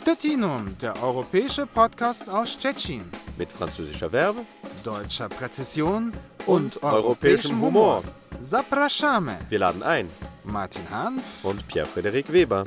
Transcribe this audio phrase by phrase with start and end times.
[0.00, 3.04] Stettinum, der europäische Podcast aus Stettin.
[3.36, 4.46] Mit französischer Verbe,
[4.82, 6.14] deutscher Präzision
[6.46, 8.02] und, und europäischem Humor.
[8.40, 9.36] Zapraszamy.
[9.50, 10.08] Wir laden ein.
[10.44, 12.64] Martin Hanf und Pierre-Frederik Weber.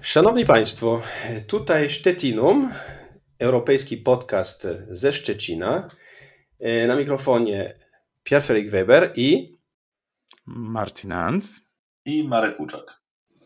[0.00, 1.02] Szanowni Państwo,
[1.46, 2.72] tutaj Stettinum,
[3.38, 5.88] europejski podcast ze Szczecina.
[6.86, 7.74] Na mikrofonie
[8.22, 9.58] Pierre-Frederik Weber i
[10.46, 11.44] Martin Hanf
[12.04, 12.97] i Marek Łuczak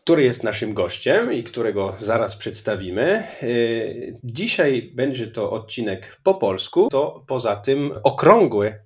[0.03, 3.23] który jest naszym gościem i którego zaraz przedstawimy.
[3.43, 8.83] Y, dzisiaj będzie to odcinek po polsku, to poza tym okrągły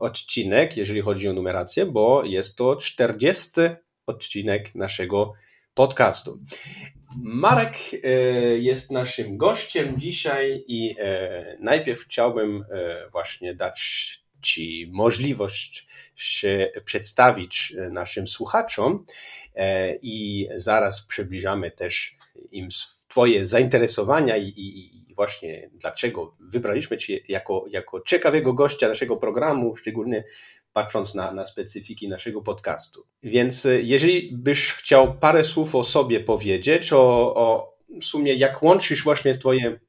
[0.00, 3.50] odcinek, jeżeli chodzi o numerację, bo jest to 40
[4.06, 5.32] odcinek naszego
[5.74, 6.40] podcastu.
[7.22, 12.64] Marek y, jest naszym gościem dzisiaj i y, najpierw chciałbym
[13.12, 19.04] właśnie dać Ci możliwość się przedstawić naszym słuchaczom
[19.54, 22.16] e, i zaraz przybliżamy też
[22.52, 22.68] im
[23.08, 29.76] Twoje zainteresowania i, i, i właśnie dlaczego wybraliśmy Cię jako, jako ciekawego gościa naszego programu,
[29.76, 30.24] szczególnie
[30.72, 33.06] patrząc na, na specyfiki naszego podcastu.
[33.22, 38.62] Więc e, jeżeli byś chciał parę słów o sobie powiedzieć, o, o w sumie jak
[38.62, 39.80] łączysz właśnie Twoje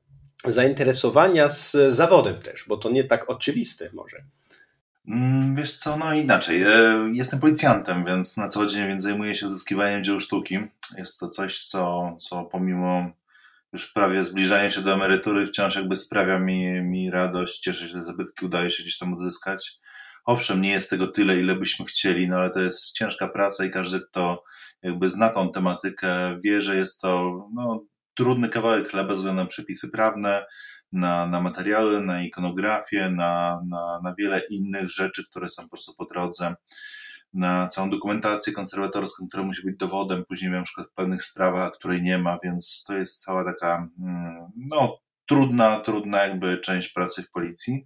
[0.46, 4.26] zainteresowania z zawodem też, bo to nie tak oczywiste może.
[5.08, 6.64] Mm, wiesz co, no inaczej.
[6.64, 10.60] E, jestem policjantem, więc na co dzień więc zajmuję się odzyskiwaniem dzieł sztuki.
[10.98, 13.12] Jest to coś, co, co pomimo
[13.74, 17.60] już prawie zbliżania się do emerytury wciąż jakby sprawia mi, mi radość.
[17.60, 19.74] Cieszę się, że zabytki udaje się gdzieś tam odzyskać.
[20.26, 23.70] Owszem, nie jest tego tyle, ile byśmy chcieli, no ale to jest ciężka praca i
[23.70, 24.44] każdy, kto
[24.82, 27.10] jakby zna tą tematykę, wie, że jest to
[27.54, 30.46] no, trudny kawałek chleba ze względu na przepisy prawne,
[30.94, 35.94] na, na materiały, na ikonografię, na, na, na wiele innych rzeczy, które są po prostu
[35.98, 36.56] po drodze,
[37.34, 42.18] na całą dokumentację konserwatorską, która musi być dowodem później na przykład pewnych sprawach, której nie
[42.18, 47.86] ma, więc to jest cała taka mm, no, trudna, trudna jakby część pracy w policji.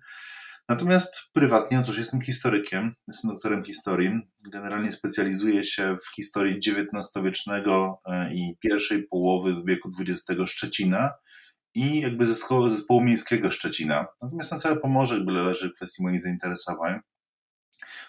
[0.70, 4.10] Natomiast prywatnie, no cóż, jestem historykiem, jestem doktorem historii.
[4.54, 11.12] Generalnie specjalizuję się w historii XIX-wiecznego e, i pierwszej połowy wieku XX Szczecina
[11.76, 14.06] i jakby zespołu, zespołu miejskiego Szczecina.
[14.22, 17.00] Natomiast na całe Pomorze jakby leży kwestii moich zainteresowań.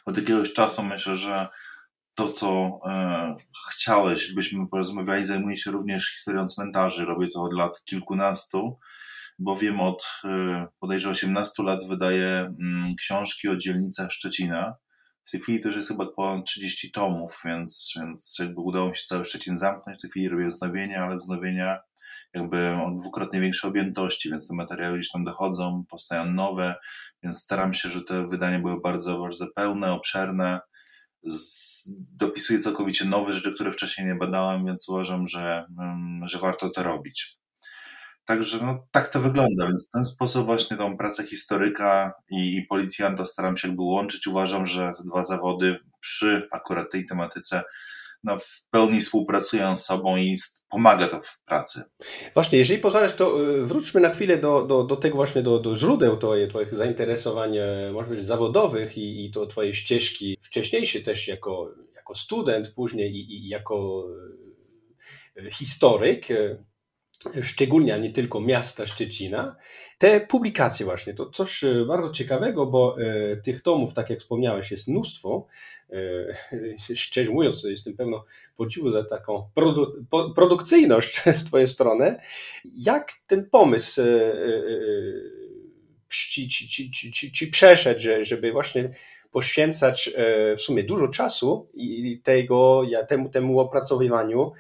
[0.07, 1.49] Od jakiegoś czasu myślę, że
[2.15, 3.37] to, co e,
[3.73, 7.05] chciałeś, byśmy porozmawiali, zajmuję się również historią cmentarzy.
[7.05, 8.79] Robię to od lat kilkunastu,
[9.39, 14.75] bo wiem od e, bodajże 18 lat wydaję mm, książki o dzielnicach Szczecina.
[15.25, 19.05] W tej chwili też jest chyba ponad 30 tomów, więc, więc jakby udało mi się
[19.05, 19.99] cały Szczecin zamknąć.
[19.99, 21.79] W tej chwili robię wznowienia, ale wznowienia
[22.35, 26.75] jakby o dwukrotnie większej objętości, więc te materiały gdzieś tam dochodzą, powstają nowe,
[27.23, 30.61] więc staram się, że te wydania były bardzo, bardzo pełne, obszerne.
[32.17, 36.83] Dopisuję całkowicie nowe rzeczy, które wcześniej nie badałem, więc uważam, że, mm, że warto to
[36.83, 37.39] robić.
[38.29, 42.67] Także no, tak to wygląda, więc w ten sposób właśnie tą pracę historyka i, i
[42.67, 44.27] policjanta staram się jakby łączyć.
[44.27, 47.63] Uważam, że te dwa zawody przy akurat tej tematyce
[48.25, 50.37] no, w pełni współpracują z sobą i
[50.71, 51.83] pomaga to w pracy.
[52.35, 55.77] Właśnie, jeżeli pozwalasz, to y, wróćmy na chwilę do, do, do tego właśnie, do, do
[55.77, 61.29] źródeł twoje, Twoich zainteresowań, e, może być zawodowych i, i to Twoje ścieżki wcześniejsze też
[61.29, 64.07] jako, jako student, później i, i jako
[65.37, 66.65] e, historyk e,
[67.43, 69.57] szczególnie, a nie tylko miasta Szczecina,
[69.99, 74.71] te publikacje właśnie, to coś e, bardzo ciekawego, bo e, tych tomów, tak jak wspomniałeś,
[74.71, 75.47] jest mnóstwo.
[75.93, 75.97] E,
[76.95, 78.25] szczerze mówiąc, jestem pełno
[78.57, 82.17] podziwu za taką produ produkcyjność z twojej strony.
[82.77, 84.01] Jak ten pomysł
[86.11, 88.91] ci, ci, ci, ci, ci przeszedł, żeby właśnie
[89.31, 90.11] poświęcać
[90.57, 94.53] w sumie dużo czasu i tego, temu, temu opracowywaniu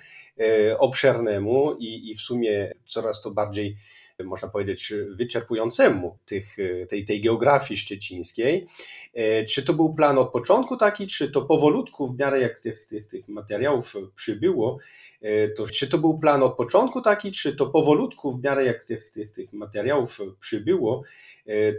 [0.78, 3.76] obszernemu i, i w sumie coraz to bardziej,
[4.24, 6.56] można powiedzieć, wyczerpującemu tych,
[6.88, 8.66] tej, tej geografii szczecińskiej.
[9.14, 12.86] E, czy to był plan od początku taki, czy to powolutku, w miarę jak tych,
[12.86, 14.78] tych, tych materiałów przybyło,
[15.22, 18.84] e, to czy to był plan od początku taki, czy to powolutku, w miarę jak
[18.84, 21.02] tych, tych, tych materiałów przybyło,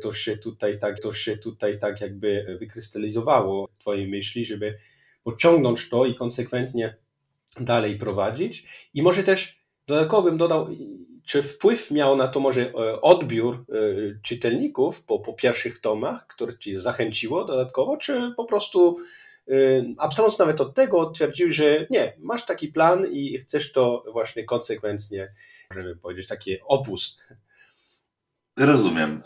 [0.01, 4.77] to się tutaj tak, to się tutaj tak jakby wykrystalizowało Twoje myśli, żeby
[5.23, 6.95] pociągnąć to i konsekwentnie
[7.59, 8.65] dalej prowadzić.
[8.93, 10.67] I może też dodatkowym dodał,
[11.29, 13.75] czy wpływ miał na to może e, odbiór e,
[14.21, 18.97] czytelników po, po pierwszych tomach, które ci zachęciło dodatkowo, czy po prostu
[19.47, 19.53] e,
[19.97, 25.27] abstrahując nawet od tego, twierdził, że nie, masz taki plan i chcesz to właśnie konsekwentnie,
[25.69, 27.19] możemy powiedzieć, taki opus.
[28.57, 29.23] Rozumiem.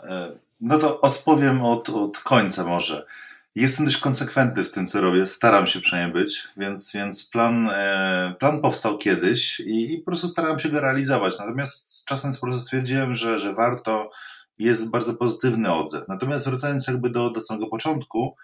[0.60, 3.06] No to odpowiem od, od końca może.
[3.54, 5.26] Jestem dość konsekwentny w tym, co robię.
[5.26, 10.28] Staram się przynajmniej być, więc, więc plan, e, plan powstał kiedyś i, i po prostu
[10.28, 11.38] starałem się go realizować.
[11.38, 14.10] Natomiast czasem po prostu stwierdziłem, że, że warto,
[14.58, 16.04] jest bardzo pozytywny odzew.
[16.08, 18.36] Natomiast wracając jakby do, do samego początku,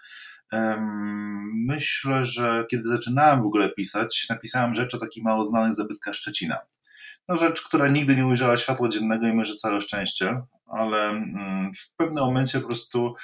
[1.53, 6.57] myślę, że kiedy zaczynałem w ogóle pisać, napisałem rzecz o takich mało znanych zabytkach Szczecina.
[7.27, 11.95] No rzecz, która nigdy nie ujrzała światła dziennego i może całe szczęście, ale mm, w
[11.95, 13.15] pewnym momencie po prostu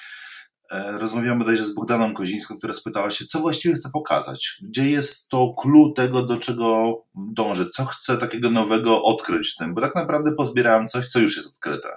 [0.72, 5.56] rozmawiamy bodajże z Bogdaną Kozińską, która spytała się, co właściwie chce pokazać, gdzie jest to
[5.62, 10.32] clue tego, do czego dąży, co chce takiego nowego odkryć w tym, bo tak naprawdę
[10.32, 11.90] pozbierałem coś, co już jest odkryte.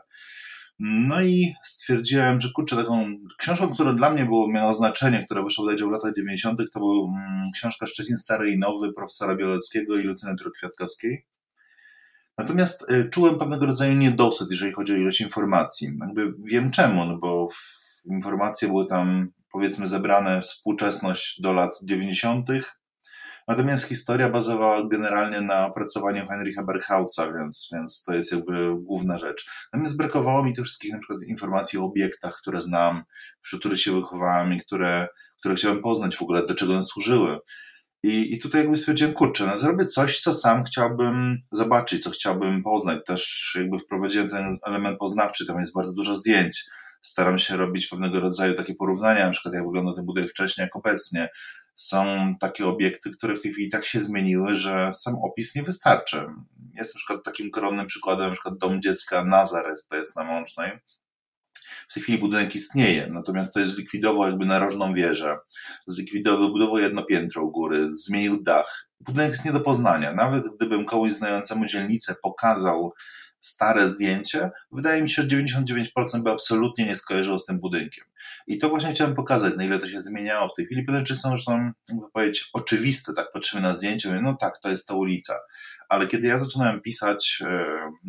[0.82, 5.64] No i stwierdziłem, że kurczę, taką książką, która dla mnie było, miała znaczenie, która wyszła
[5.64, 10.02] bodajże w latach 90., to była mm, książka Szczecin Stary i Nowy profesora Bieleckiego i
[10.02, 11.26] Lucyny Kwiatkowskiej.
[12.38, 15.90] Natomiast y, czułem pewnego rodzaju niedosyt, jeżeli chodzi o ilość informacji.
[16.00, 17.48] Jakby wiem czemu, no bo
[18.06, 22.48] informacje były tam powiedzmy zebrane współczesność do lat 90.,
[23.48, 29.50] Natomiast historia bazowała generalnie na opracowaniu Heinricha Berghausa, więc, więc to jest jakby główna rzecz.
[29.72, 33.02] Natomiast brakowało mi tych wszystkich na przykład informacji o obiektach, które znam,
[33.42, 35.08] wśród których się wychowałem i które,
[35.38, 37.38] które chciałem poznać w ogóle, do czego one służyły.
[38.02, 42.62] I, I tutaj jakby stwierdziłem, kurczę, no zrobię coś, co sam chciałbym zobaczyć, co chciałbym
[42.62, 42.98] poznać.
[43.06, 46.64] Też jakby wprowadziłem ten element poznawczy, tam jest bardzo dużo zdjęć.
[47.02, 50.76] Staram się robić pewnego rodzaju takie porównania, na przykład jak wygląda ten budynek wcześniej, jak
[50.76, 51.28] obecnie
[51.74, 56.26] są takie obiekty, które w tej chwili tak się zmieniły, że sam opis nie wystarczy.
[56.74, 60.78] Jest na przykład takim koronnym przykładem, na przykład dom dziecka Nazaret, to jest na Mącznej.
[61.88, 65.38] W tej chwili budynek istnieje, natomiast to jest zlikwidował jakby narożną wieżę,
[65.86, 68.90] zlikwidował, budował jedno piętro u góry, zmienił dach.
[69.00, 70.14] Budynek jest nie do poznania.
[70.14, 72.92] Nawet gdybym komuś znającemu dzielnicę pokazał
[73.40, 78.04] stare zdjęcie, wydaje mi się, że 99% by absolutnie nie skojarzyło z tym budynkiem.
[78.46, 80.84] I to właśnie chciałem pokazać, na ile to się zmieniało w tej chwili.
[80.84, 84.70] Pewne rzeczy są, są, jakby powiedzieć, oczywiste, tak patrzymy na zdjęcie, mówię, no tak, to
[84.70, 85.34] jest ta ulica.
[85.88, 87.64] Ale kiedy ja zaczynałem pisać, e,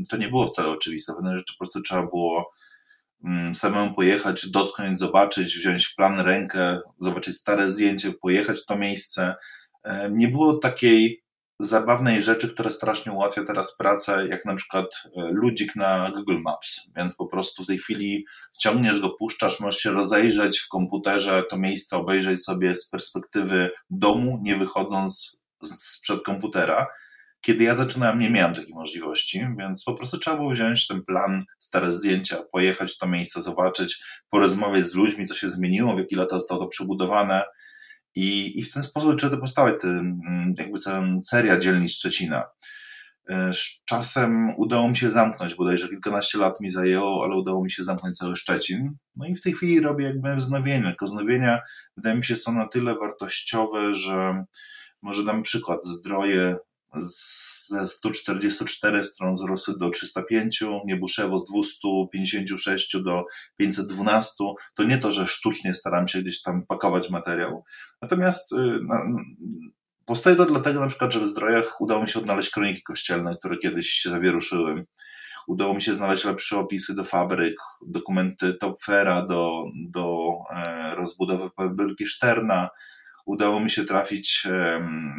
[0.10, 1.14] to nie było wcale oczywiste.
[1.14, 2.52] Pewne rzeczy po prostu trzeba było
[3.24, 8.78] mm, samemu pojechać, dotknąć, zobaczyć, wziąć w plan rękę, zobaczyć stare zdjęcie, pojechać w to
[8.78, 9.36] miejsce.
[9.84, 11.24] E, nie było takiej
[11.64, 16.92] zabawnej rzeczy, która strasznie ułatwia teraz pracę, jak na przykład e, ludzik na Google Maps.
[16.96, 18.26] Więc po prostu w tej chwili
[18.60, 24.40] ciągniesz go, puszczasz, możesz się rozejrzeć w komputerze, to miejsce obejrzeć sobie z perspektywy domu,
[24.42, 26.88] nie wychodząc sprzed komputera.
[27.42, 31.46] Kiedy ja zaczynałem, nie miałem takiej możliwości, więc po prostu trzeba było wziąć ten plan,
[31.60, 36.16] stare zdjęcia, pojechać w to miejsce, zobaczyć, porozmawiać z ludźmi, co się zmieniło, w jaki
[36.16, 37.44] lata zostało to przebudowane
[38.16, 42.44] i, i w ten sposób zaczęły powstawać te, mm, jakby cała seria dzielnic Szczecina.
[43.30, 47.72] E, z czasem udało mi się zamknąć, bodajże kilkanaście lat mi zajęło, ale udało mi
[47.72, 48.98] się zamknąć cały Szczecin.
[49.16, 50.88] No i w tej chwili robię jakby wznowienie.
[50.88, 51.60] Tylko wznowienia
[51.98, 54.46] wydaje mi się są na tyle wartościowe, że
[55.02, 55.80] może dam przykład.
[55.84, 56.58] Zdroje
[57.00, 63.26] ze 144 stron wzrosły do 305, Niebuszewo z 256 do
[63.58, 64.44] 512.
[64.76, 67.64] To nie to, że sztucznie staram się gdzieś tam pakować materiał.
[68.02, 68.56] Natomiast y,
[68.88, 69.06] na,
[70.06, 73.58] powstaje to dlatego na przykład, że w Zdrojach udało mi się odnaleźć kroniki kościelne, które
[73.58, 74.86] kiedyś się zawieruszyły.
[75.48, 77.56] Udało mi się znaleźć lepsze opisy do fabryk,
[77.88, 82.70] dokumenty Topfera do, do e, rozbudowy fabryki Szterna,
[83.32, 84.48] udało mi się trafić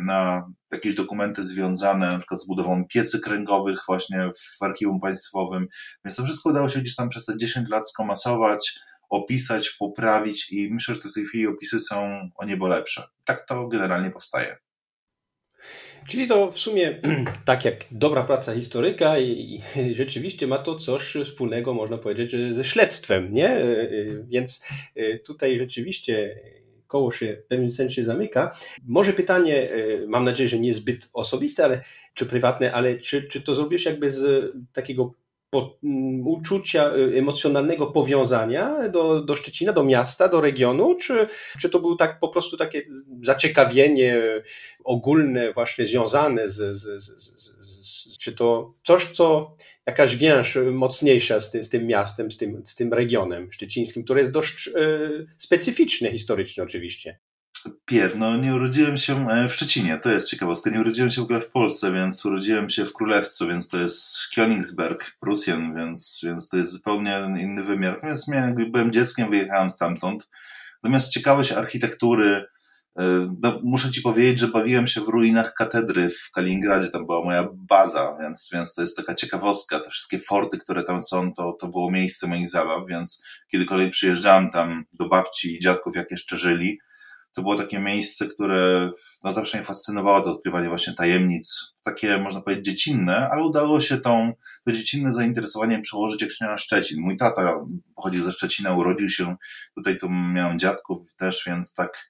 [0.05, 5.67] na jakieś dokumenty związane na przykład z budową piecy kręgowych właśnie w archiwum państwowym,
[6.05, 8.79] więc to wszystko udało się gdzieś tam przez te 10 lat skomasować,
[9.11, 13.03] opisać, poprawić i myślę, że w tej chwili opisy są o niebo lepsze.
[13.25, 14.57] Tak to generalnie powstaje.
[16.09, 17.01] Czyli to w sumie
[17.45, 22.65] tak jak dobra praca historyka i, i, rzeczywiście ma to coś wspólnego, można powiedzieć, ze
[22.65, 23.49] śledztwem, nie?
[23.49, 23.89] E, e,
[24.27, 24.65] więc
[24.97, 26.41] e, tutaj rzeczywiście
[26.93, 28.57] koło się w pewnym sensie zamyka.
[28.87, 31.81] Może pytanie, e, mam nadzieję, że niezbyt osobiste, ale,
[32.15, 35.15] czy prywatne, ale czy, czy to zrobisz jakby z takiego
[35.53, 41.27] po, mm, uczucia e, emocjonalnego powiązania do, do Szczecina, do miasta, do regionu, czy,
[41.61, 42.83] czy to było tak po prostu takie
[43.23, 44.23] zaciekawienie
[44.85, 49.57] ogólne, właśnie związane z, z, z, z czy to coś, co
[49.87, 54.21] jakaś więź mocniejsza z, ty, z tym miastem, z tym, z tym regionem szczecińskim, który
[54.21, 54.73] jest dość e,
[55.39, 57.19] specyficzny historycznie oczywiście.
[57.85, 60.71] Pierw, no nie urodziłem się e, w Szczecinie, to jest ciekawostka.
[60.71, 64.17] Nie urodziłem się w ogóle w Polsce, więc urodziłem się w Królewcu, więc to jest
[64.37, 67.95] Königsberg, Prusjen, więc, więc to jest zupełnie inny wymiar.
[67.95, 70.29] Natomiast miałem, byłem dzieckiem, wyjechałem stamtąd.
[70.83, 72.47] Natomiast ciekawość architektury,
[73.43, 77.49] no, muszę ci powiedzieć, że bawiłem się w ruinach katedry w Kaliningradzie, tam była moja
[77.53, 79.81] baza, więc, więc to jest taka ciekawostka.
[79.81, 84.51] Te wszystkie forty, które tam są, to, to było miejsce moich zabaw, więc kiedykolwiek przyjeżdżałem
[84.51, 86.79] tam do babci i dziadków, jak jeszcze żyli,
[87.35, 88.91] to było takie miejsce, które
[89.25, 93.97] no, zawsze mnie fascynowało, to odkrywanie właśnie tajemnic, takie można powiedzieć dziecinne, ale udało się
[93.97, 94.33] tą,
[94.65, 97.01] to dziecinne zainteresowanie przełożyć jak się na Szczecin.
[97.01, 97.55] Mój tata
[97.97, 99.37] pochodzi ze Szczecina, urodził się,
[99.75, 102.09] tutaj tu miałem dziadków też, więc tak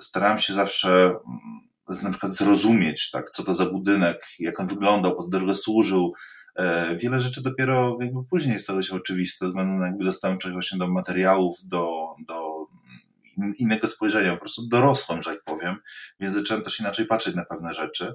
[0.00, 5.16] starałem się zawsze mm, na przykład zrozumieć, tak, co to za budynek, jak on wyglądał,
[5.16, 6.12] pod drogę służył.
[6.56, 10.88] E, wiele rzeczy dopiero jakby później stały się oczywiste, względu na jakby czegoś właśnie do
[10.88, 12.43] materiałów, do, do
[13.58, 15.76] innego spojrzenia, po prostu dorosłem, że tak powiem,
[16.20, 18.14] więc zacząłem też inaczej patrzeć na pewne rzeczy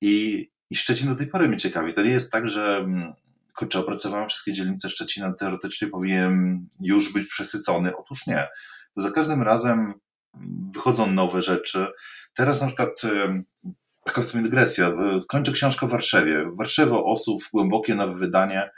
[0.00, 1.92] i, i Szczecin do tej pory mnie ciekawi.
[1.92, 3.12] To nie jest tak, że mm,
[3.56, 7.96] kurczę, opracowałem wszystkie dzielnice Szczecina, teoretycznie powinien już być przesycony.
[7.96, 8.46] Otóż nie.
[8.94, 9.94] To za każdym razem
[10.74, 11.86] wychodzą nowe rzeczy.
[12.34, 13.02] Teraz na przykład
[14.04, 14.92] taka w sumie dygresja.
[15.28, 16.44] Kończę książkę w Warszawie.
[16.58, 18.70] Warszawa osób, głębokie nowe wydanie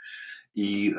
[0.55, 0.95] i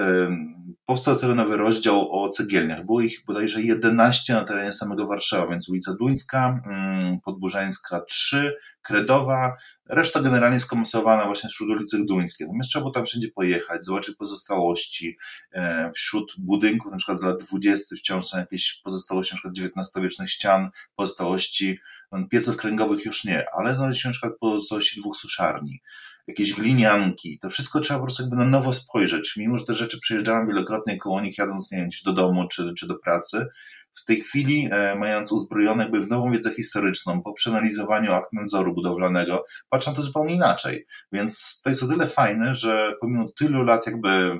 [0.86, 2.86] powstał cały nowy rozdział o cegielniach.
[2.86, 9.56] Było ich bodajże 11 na terenie samego Warszawy, więc ulica Duńska, mm, Podburzańska 3, Kredowa,
[9.88, 12.46] reszta generalnie skomasowana właśnie wśród ulicy Duńskiej.
[12.46, 15.16] Natomiast trzeba było tam wszędzie pojechać, zobaczyć pozostałości.
[15.52, 20.30] E, wśród budynków, na przykład z lat 20 wciąż są jakieś pozostałości, na przykład XIX-wiecznych
[20.30, 21.78] ścian, pozostałości
[22.12, 25.82] no, pieców kręgowych już nie, ale znaleźliśmy na przykład pozostałości dwóch suszarni
[26.26, 27.38] jakieś glinianki.
[27.38, 29.34] To wszystko trzeba po prostu jakby na nowo spojrzeć.
[29.36, 32.86] Mimo, że te rzeczy przyjeżdżałem wielokrotnie koło nich, jadąc nie wiem, do domu czy, czy
[32.86, 33.46] do pracy,
[33.94, 38.74] w tej chwili, e, mając uzbrojone jakby w nową wiedzę historyczną, po przeanalizowaniu akt nadzoru
[38.74, 40.86] budowlanego, patrzę na to zupełnie inaczej.
[41.12, 44.38] Więc to jest o tyle fajne, że pomimo tylu lat jakby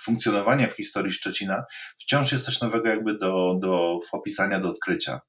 [0.00, 1.64] funkcjonowania w historii Szczecina,
[1.98, 5.20] wciąż jest coś nowego jakby do, do opisania, do odkrycia.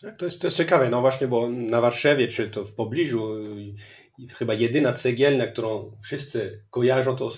[0.00, 3.34] Tak, to jest, to jest ciekawe, no właśnie, bo na Warszawie, czy to w pobliżu,
[4.34, 7.32] chyba jedyna cegielnia, którą wszyscy kojarzą, to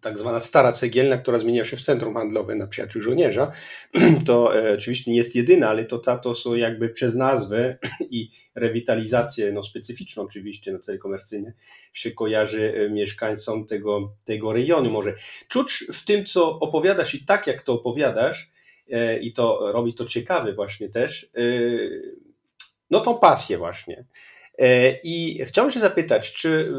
[0.00, 3.52] tak zwana stara cegielnia, która zmieniła się w centrum handlowe na Przyjaciół Żołnierza.
[4.26, 7.78] To e, oczywiście nie jest jedyna, ale to, ta, to są jakby przez nazwę
[8.10, 11.52] i rewitalizację no, specyficzną oczywiście na cele komercyjne
[11.92, 14.90] się kojarzy e, mieszkańcom tego, tego rejonu.
[14.90, 15.14] Może
[15.48, 18.50] czuć w tym, co opowiadasz i tak jak to opowiadasz,
[18.90, 21.30] e, i to robi to ciekawy właśnie też,
[22.90, 24.04] no tą pasję właśnie.
[24.58, 26.72] E, I chciałbym się zapytać, czy y,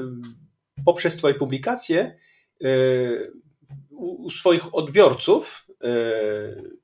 [0.85, 2.15] poprzez Twoje publikacje
[2.63, 3.31] y,
[3.89, 6.79] u swoich odbiorców y,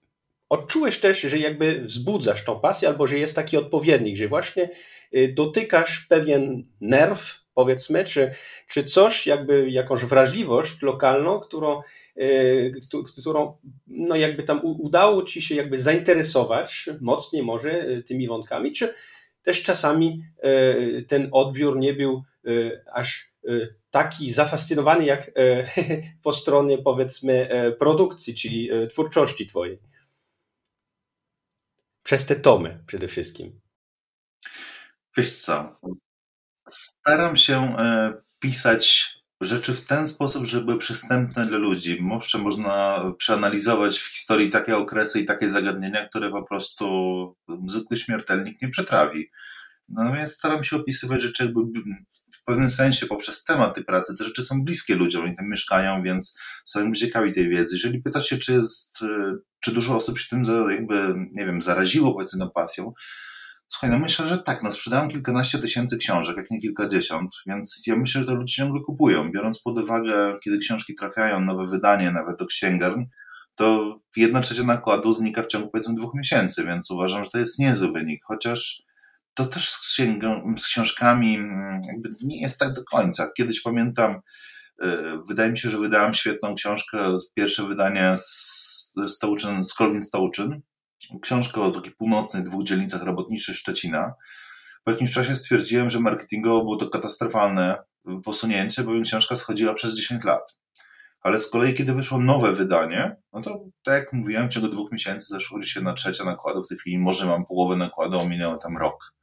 [0.49, 4.69] odczułeś też, że jakby wzbudzasz tą pasję, albo że jest taki odpowiednik, że właśnie
[5.33, 8.31] dotykasz pewien nerw, powiedzmy, czy,
[8.69, 11.81] czy coś, jakby jakąś wrażliwość lokalną, którą,
[13.07, 18.93] którą no jakby tam udało ci się jakby zainteresować mocniej może tymi wątkami, czy
[19.45, 22.49] też czasami e, ten odbiór nie był e,
[22.93, 23.51] aż e,
[23.89, 25.31] taki zafascynowany jak
[26.23, 27.49] po stronie powiedzmy
[27.79, 29.79] produkcji, czyli twórczości twojej.
[32.03, 33.61] Przez te tomy przede wszystkim.
[35.17, 35.79] Wiesz co,
[36.67, 37.75] staram się
[38.39, 41.99] pisać rzeczy w ten sposób, żeby były przystępne dla ludzi.
[42.11, 46.85] Owszem, można przeanalizować w historii takie okresy i takie zagadnienia, które po prostu
[47.67, 49.29] zwykły śmiertelnik nie przetrawi.
[49.89, 51.61] Natomiast staram się opisywać rzeczy jakby
[52.33, 54.17] w pewnym sensie poprzez tematy pracy.
[54.17, 57.75] Te rzeczy są bliskie ludziom, oni tam mieszkają, więc są jakby ciekawi tej wiedzy.
[57.75, 58.99] Jeżeli pytasz się, czy jest,
[59.59, 62.93] czy dużo osób się tym jakby, nie wiem, zaraziło powiedzmy pasją,
[63.67, 64.63] Słuchaj, no myślę, że tak.
[64.63, 68.81] No sprzedałem kilkanaście tysięcy książek, jak nie kilkadziesiąt, więc ja myślę, że to ludzie ciągle
[68.81, 69.31] kupują.
[69.31, 73.05] Biorąc pod uwagę, kiedy książki trafiają, nowe wydanie nawet do księgarni,
[73.55, 77.59] to jedna trzecia nakładu znika w ciągu powiedzmy dwóch miesięcy, więc uważam, że to jest
[77.59, 78.21] niezły wynik.
[78.23, 78.83] Chociaż
[79.33, 81.79] to też z, księgą, z książkami mm,
[82.23, 83.31] nie jest tak do końca.
[83.37, 84.15] Kiedyś pamiętam,
[84.83, 84.87] y,
[85.27, 90.61] wydaje mi się, że wydałem świetną książkę, pierwsze wydanie z Stołczyn, z Kolwin Stołczyn,
[91.21, 94.13] książkę o takich północnych dwóch dzielnicach robotniczych Szczecina.
[94.83, 97.77] Po jakimś czasie stwierdziłem, że marketingowo było to katastrofalne
[98.23, 100.57] posunięcie, bowiem książka schodziła przez 10 lat.
[101.21, 104.91] Ale z kolei, kiedy wyszło nowe wydanie, no to tak jak mówiłem, w ciągu dwóch
[104.91, 106.63] miesięcy zeszło się na trzecia nakładu.
[106.63, 109.13] W tej chwili może mam połowę nakładu, ominęło tam rok.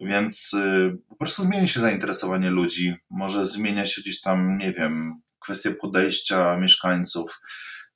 [0.00, 2.96] Więc y, po prostu zmienia się zainteresowanie ludzi.
[3.10, 7.40] Może zmienia się gdzieś tam, nie wiem, kwestia podejścia mieszkańców.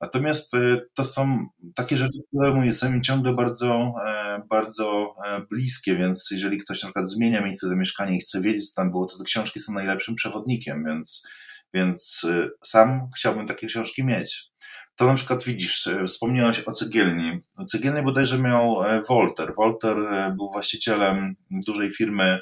[0.03, 5.97] Natomiast y, to są takie rzeczy, które są mi ciągle bardzo, e, bardzo e, bliskie,
[5.97, 9.19] więc jeżeli ktoś na przykład zmienia miejsce zamieszkania i chce wiedzieć, co tam było, to
[9.19, 11.29] te książki są najlepszym przewodnikiem, więc,
[11.75, 12.27] więc
[12.65, 14.53] sam chciałbym takie książki mieć.
[14.97, 17.39] to na przykład widzisz, wspomniałeś o cegielni.
[17.69, 18.77] Cegielnię bodajże miał
[19.09, 19.55] Wolter.
[19.55, 19.97] Wolter
[20.37, 22.39] był właścicielem dużej firmy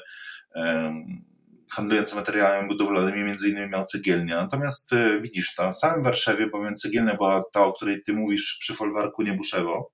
[1.71, 4.35] handlujące materiałami budowlanymi, między innymi miał cegielnię.
[4.35, 8.73] Natomiast e, widzisz, na samym Warszawie, bowiem cegielnia była ta, o której ty mówisz przy
[8.73, 9.91] folwarku Niebuszewo,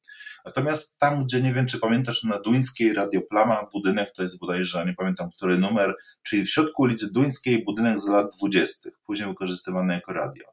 [0.48, 4.94] Natomiast tam, gdzie nie wiem, czy pamiętasz, na Duńskiej Radioplama budynek, to jest bodajże, nie
[4.94, 10.14] pamiętam który numer, czyli w środku ulicy Duńskiej budynek z lat dwudziestych, później wykorzystywany jako
[10.14, 10.46] radio.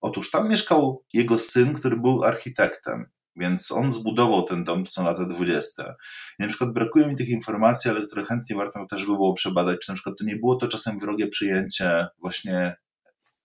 [0.00, 3.06] Otóż tam mieszkał jego syn, który był architektem.
[3.40, 5.94] Więc on zbudował ten dom, to są lata 20.
[6.38, 9.78] I na przykład brakuje mi tych informacji, ale które chętnie warto też by było przebadać,
[9.80, 12.76] czy na przykład to nie było to czasem wrogie przyjęcie właśnie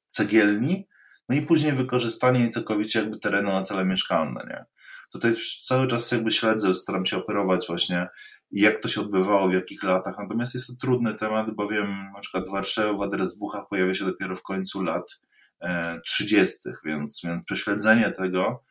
[0.10, 0.88] cegielni,
[1.30, 4.66] no i później wykorzystanie całkowicie jakby terenu na cele mieszkalne, nie?
[5.14, 8.08] Tutaj cały czas jakby śledzę, staram się operować właśnie
[8.52, 12.50] jak to się odbywało, w jakich latach, natomiast jest to trudny temat, bowiem na przykład
[12.50, 15.20] Warszawa w Adresbuchach pojawia się dopiero w końcu lat
[16.06, 18.64] 30., e, więc, więc prześledzenie tego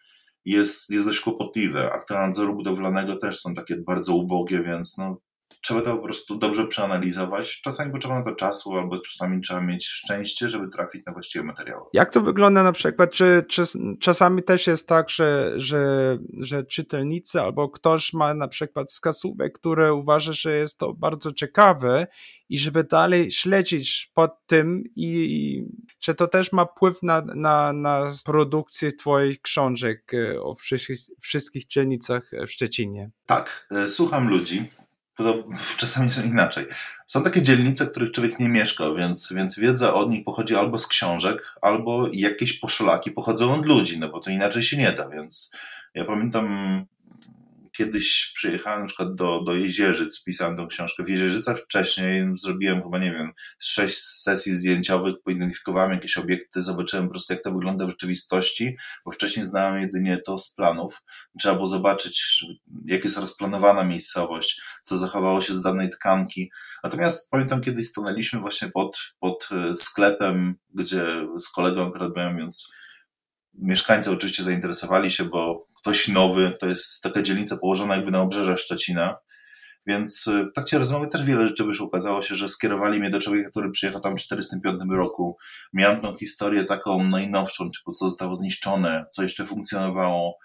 [0.45, 1.93] jest, jest dość kłopotliwe.
[1.93, 5.17] Akty nadzoru budowlanego też są takie bardzo ubogie, więc no,
[5.65, 7.61] trzeba to po prostu dobrze przeanalizować.
[7.61, 11.83] Czasami potrzeba na to czasu, albo czasami trzeba mieć szczęście, żeby trafić na właściwe materiały.
[11.93, 13.11] Jak to wygląda na przykład?
[13.11, 13.63] Czy, czy
[14.01, 19.95] czasami też jest tak, że, że, że czytelnicy albo ktoś ma na przykład skasówek, które
[19.95, 22.07] uważa, że jest to bardzo ciekawe
[22.49, 25.65] i żeby dalej śledzić pod tym i
[26.01, 31.67] że to też ma wpływ na, na, na produkcję twoich książek e, o wszystkich, wszystkich
[31.67, 33.11] dzielnicach w Szczecinie.
[33.27, 34.71] Tak, e, słucham ludzi,
[35.77, 36.67] czasami są inaczej.
[37.07, 40.79] Są takie dzielnice, w których człowiek nie mieszka, więc, więc wiedza od nich pochodzi albo
[40.79, 45.09] z książek, albo jakieś poszlaki pochodzą od ludzi, no bo to inaczej się nie da,
[45.09, 45.53] więc
[45.95, 46.87] ja pamiętam
[47.77, 51.05] kiedyś przyjechałem na przykład do, do Jezierzyc, pisałem tą książkę.
[51.05, 57.11] W Jezierzycach wcześniej zrobiłem chyba, nie wiem, sześć sesji zdjęciowych, poidentyfikowałem jakieś obiekty, zobaczyłem po
[57.11, 61.03] prostu, jak to wygląda w rzeczywistości, bo wcześniej znałem jedynie to z planów.
[61.41, 62.45] Trzeba było zobaczyć,
[62.85, 66.51] jak jest rozplanowana miejscowość, co zachowało się z danej tkanki.
[66.85, 71.07] Natomiast pamiętam, kiedyś stanęliśmy właśnie pod, pod e, sklepem, gdzie
[71.39, 72.75] z kolegą akurat byłem, więc
[73.59, 78.59] mieszkańcy oczywiście zainteresowali się, bo ktoś nowy, to jest taka dzielnica położona jakby na obrzeżach
[78.59, 79.17] Szczecina,
[79.87, 81.87] więc y, w trakcie rozmowy też wiele rzeczy wyszło.
[81.87, 85.37] Okazało się, że skierowali mnie do człowieka, który przyjechał tam w 1945 roku.
[85.73, 90.39] Miałem tą historię taką najnowszą, czy co zostało zniszczone, co jeszcze funkcjonowało.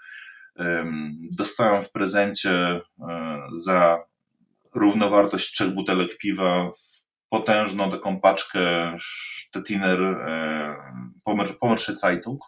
[1.37, 2.81] Dostałem w prezencie e,
[3.53, 3.97] za
[4.75, 6.71] równowartość trzech butelek piwa
[7.29, 10.75] potężną taką paczkę Stettiner e,
[11.59, 12.43] Pommersche Zeitung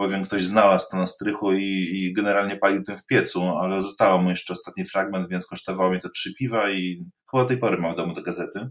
[0.00, 4.22] powiem, ktoś znalazł to na strychu i, i, generalnie palił tym w piecu, ale zostało
[4.22, 7.92] mu jeszcze ostatni fragment, więc kosztowało mi to trzy piwa i chyba tej pory mam
[7.92, 8.70] w domu te gazety.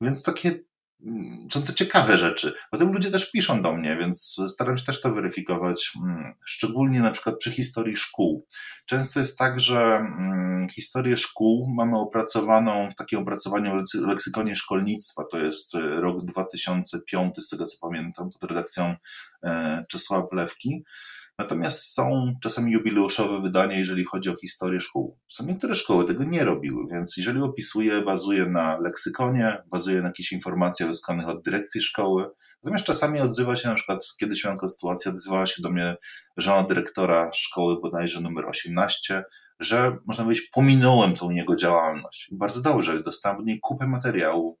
[0.00, 0.58] Więc takie
[1.52, 2.52] są to ciekawe rzeczy.
[2.70, 7.10] Potem ludzie też piszą do mnie, więc staram się też to weryfikować, mm, szczególnie na
[7.10, 8.46] przykład przy historii szkół.
[8.86, 15.38] Często jest tak, że mm, historię szkół mamy opracowaną w takim opracowaniu leksykonie szkolnictwa, to
[15.38, 18.94] jest e, rok 2005, z tego co pamiętam, pod redakcją
[19.44, 20.84] e, Czesława Plewki.
[21.38, 25.18] Natomiast są czasami jubileuszowe wydania, jeżeli chodzi o historię szkół.
[25.28, 30.32] Są niektóre szkoły tego nie robiły, więc jeżeli opisuję, bazuję na leksykonie, bazuję na jakichś
[30.32, 32.30] informacjach uzyskanych od dyrekcji szkoły.
[32.62, 35.96] Natomiast czasami odzywa się, na przykład kiedyś miałem taką sytuację, odezwała się do mnie
[36.36, 39.24] żona dyrektora szkoły bodajże numer 18,
[39.60, 42.28] że można powiedzieć, pominąłem tą jego działalność.
[42.32, 44.58] bardzo dobrze, dostałem od niej kupę materiału,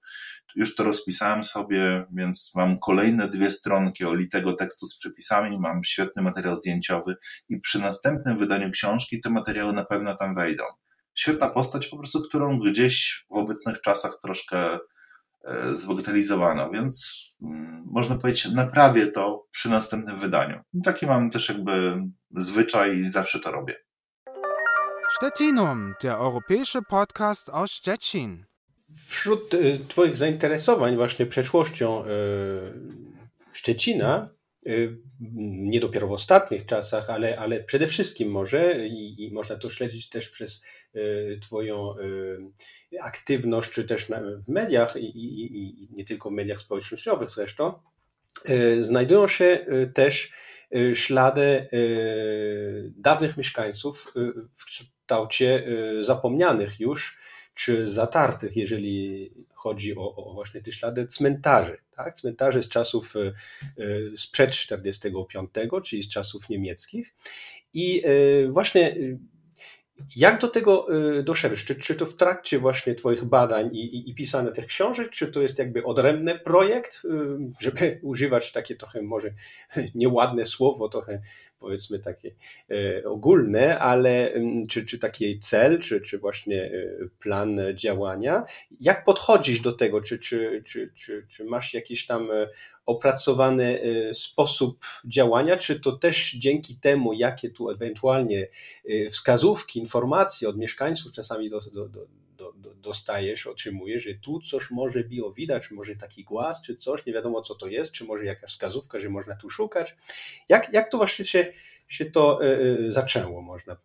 [0.54, 6.22] już to rozpisałem sobie, więc mam kolejne dwie stronki olitego tekstu z przepisami, mam świetny
[6.22, 7.16] materiał zdjęciowy
[7.48, 10.64] i przy następnym wydaniu książki te materiały na pewno tam wejdą.
[11.14, 14.78] Świetna postać, po prostu, którą gdzieś w obecnych czasach troszkę
[15.44, 20.60] e, zbogatelizowano, więc mm, można powiedzieć, naprawię to przy następnym wydaniu.
[20.84, 22.02] Taki mam też jakby
[22.36, 23.74] zwyczaj i zawsze to robię.
[25.16, 28.46] Stettinum, der europäische Podcast aus Stettin.
[29.08, 32.08] Wśród y, Twoich zainteresowań właśnie przeszłością y,
[33.52, 34.28] Szczecina,
[34.66, 34.98] y,
[35.46, 40.08] nie dopiero w ostatnich czasach, ale, ale przede wszystkim może i, i można to śledzić
[40.08, 40.62] też przez
[41.42, 41.94] Twoją
[43.00, 44.06] aktywność, czy też
[44.46, 47.72] w mediach i, i, i nie tylko w mediach społecznościowych zresztą,
[48.80, 50.32] znajdują się też
[50.94, 51.68] ślady
[52.96, 54.14] dawnych mieszkańców
[55.04, 55.66] kształcie
[56.00, 57.18] zapomnianych już
[57.54, 61.78] czy zatartych, jeżeli chodzi o, o właśnie te ślady cmentarzy.
[61.90, 62.14] Tak?
[62.14, 63.32] Cmentarze z czasów e, e,
[64.16, 65.50] sprzed 45,
[65.84, 67.14] czyli z czasów niemieckich.
[67.74, 68.02] I
[68.48, 68.96] właśnie
[70.16, 70.86] Jak do tego
[71.18, 71.64] y, doszedłeś?
[71.64, 75.26] Czy, czy to w trakcie właśnie Twoich badań i, i, i pisania tych książek, czy
[75.26, 77.08] to jest jakby odrębny projekt, y,
[77.60, 79.34] żeby używać takie trochę może
[79.94, 81.20] nieładne słowo, trochę
[81.58, 82.34] powiedzmy takie
[82.70, 84.32] y, ogólne, ale
[84.68, 86.70] czy, czy taki cel, czy, czy właśnie
[87.20, 88.44] plan działania?
[88.80, 90.02] Jak podchodzisz do tego?
[90.02, 92.28] Czy, czy, czy, czy, czy masz jakiś tam
[92.86, 93.80] opracowany
[94.14, 98.48] sposób działania, czy to też dzięki temu, jakie tu ewentualnie
[99.10, 105.04] wskazówki, informacje od mieszkańców czasami do, do, do, do, dostajesz, otrzymujesz, że tu coś może
[105.04, 108.50] było widać, może taki głaz, czy coś, nie wiadomo co to jest, czy może jakaś
[108.50, 109.94] wskazówka, że można tu szukać.
[110.48, 111.52] Jak, jak to właśnie się,
[111.88, 113.76] się to e, e, zaczęło, można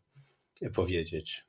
[0.76, 1.49] powiedzieć?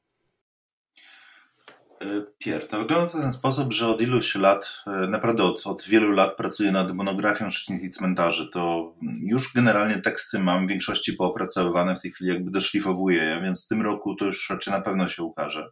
[2.00, 2.06] E,
[2.38, 6.10] Pier, to wygląda to w ten sposób, że od iluś lat, naprawdę od, od wielu
[6.12, 7.48] lat pracuję nad monografią
[7.82, 8.48] i Cmentarzy.
[8.52, 13.64] To już generalnie teksty mam w większości poopracowywane, w tej chwili jakby doszlifowuję je, więc
[13.64, 15.70] w tym roku to już raczej na pewno się ukaże.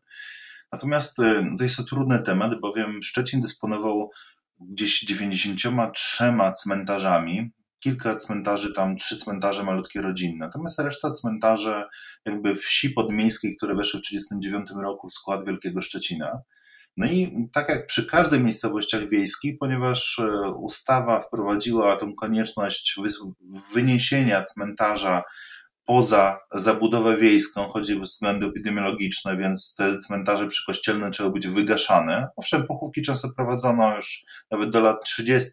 [0.72, 1.16] Natomiast
[1.58, 4.10] to jest to trudny temat, bowiem Szczecin dysponował
[4.60, 10.46] gdzieś 93 cmentarzami, kilka cmentarzy, tam trzy cmentarze malutkie rodzinne.
[10.46, 11.84] Natomiast reszta cmentarze
[12.24, 16.42] jakby wsi podmiejskiej, które weszły w 1939 roku w skład Wielkiego Szczecina.
[16.96, 22.96] No i tak jak przy każdej miejscowościach wiejskich, ponieważ e, ustawa wprowadziła tą konieczność
[23.74, 25.22] wyniesienia cmentarza
[25.84, 32.28] poza zabudowę wiejską, chodzi o względy epidemiologiczne, więc te cmentarze przykościelne trzeba być wygaszane.
[32.36, 35.50] Owszem, pochówki często prowadzono już nawet do lat 30.,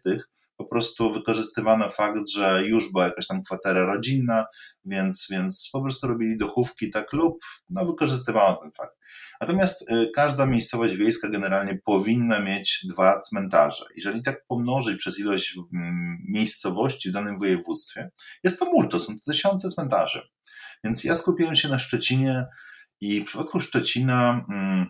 [0.56, 4.46] po prostu wykorzystywano fakt, że już była jakaś tam kwatera rodzinna,
[4.84, 7.38] więc, więc po prostu robili dochówki tak lub
[7.68, 8.96] no, wykorzystywano ten fakt.
[9.40, 13.84] Natomiast y, każda miejscowość wiejska generalnie powinna mieć dwa cmentarze.
[13.96, 18.10] Jeżeli tak pomnożyć przez ilość mm, miejscowości w danym województwie,
[18.44, 20.22] jest to multo, są to tysiące cmentarzy.
[20.84, 22.46] Więc ja skupiłem się na Szczecinie
[23.00, 24.86] i w przypadku Szczecina mm,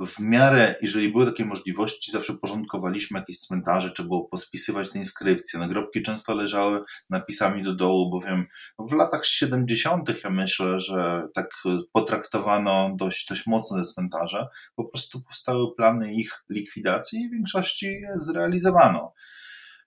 [0.00, 5.60] w miarę, jeżeli były takie możliwości, zawsze porządkowaliśmy jakieś cmentarze, trzeba było pospisywać te inskrypcje.
[5.60, 6.80] Nagrobki często leżały
[7.10, 8.46] napisami do dołu, bowiem
[8.78, 10.24] w latach 70.
[10.24, 11.50] ja myślę, że tak
[11.92, 14.46] potraktowano dość, dość mocno te cmentarze.
[14.76, 19.12] Po prostu powstały plany ich likwidacji i w większości je zrealizowano.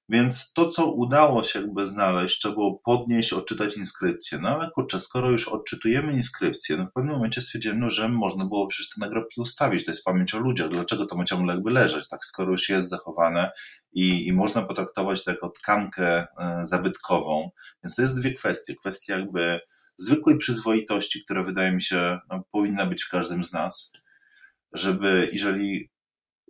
[0.10, 4.39] Więc to, co udało się jakby znaleźć, trzeba było podnieść, odczytać inskrypcję.
[4.41, 8.46] No ale kurczę, skoro już odczytujemy inskrypcję, no w pewnym momencie stwierdziłem, no, że można
[8.46, 11.72] było przecież te nagrobki ustawić, to jest pamięć o ludziach, dlaczego to ma ciągle jakby
[11.72, 13.52] leżeć, tak, skoro już jest zachowane
[13.93, 17.50] i, i można potraktować to jako tkankę e, zabytkową.
[17.84, 18.76] Więc to jest dwie kwestie.
[18.76, 19.60] Kwestia jakby
[19.98, 23.91] zwykłej przyzwoitości, która wydaje mi się no, powinna być w każdym z nas,
[24.74, 25.89] żeby jeżeli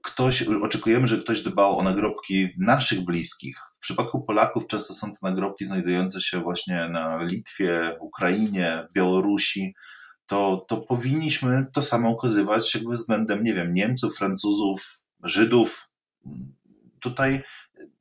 [0.08, 3.58] ktoś, oczekujemy, że ktoś dbał o nagrobki naszych bliskich.
[3.78, 9.76] W przypadku Polaków często są to nagrobki znajdujące się właśnie na Litwie, Ukrainie, Białorusi.
[10.26, 15.90] To, to powinniśmy to samo okazywać jakby względem, nie wiem, Niemców, Francuzów, Żydów.
[17.00, 17.44] Tutaj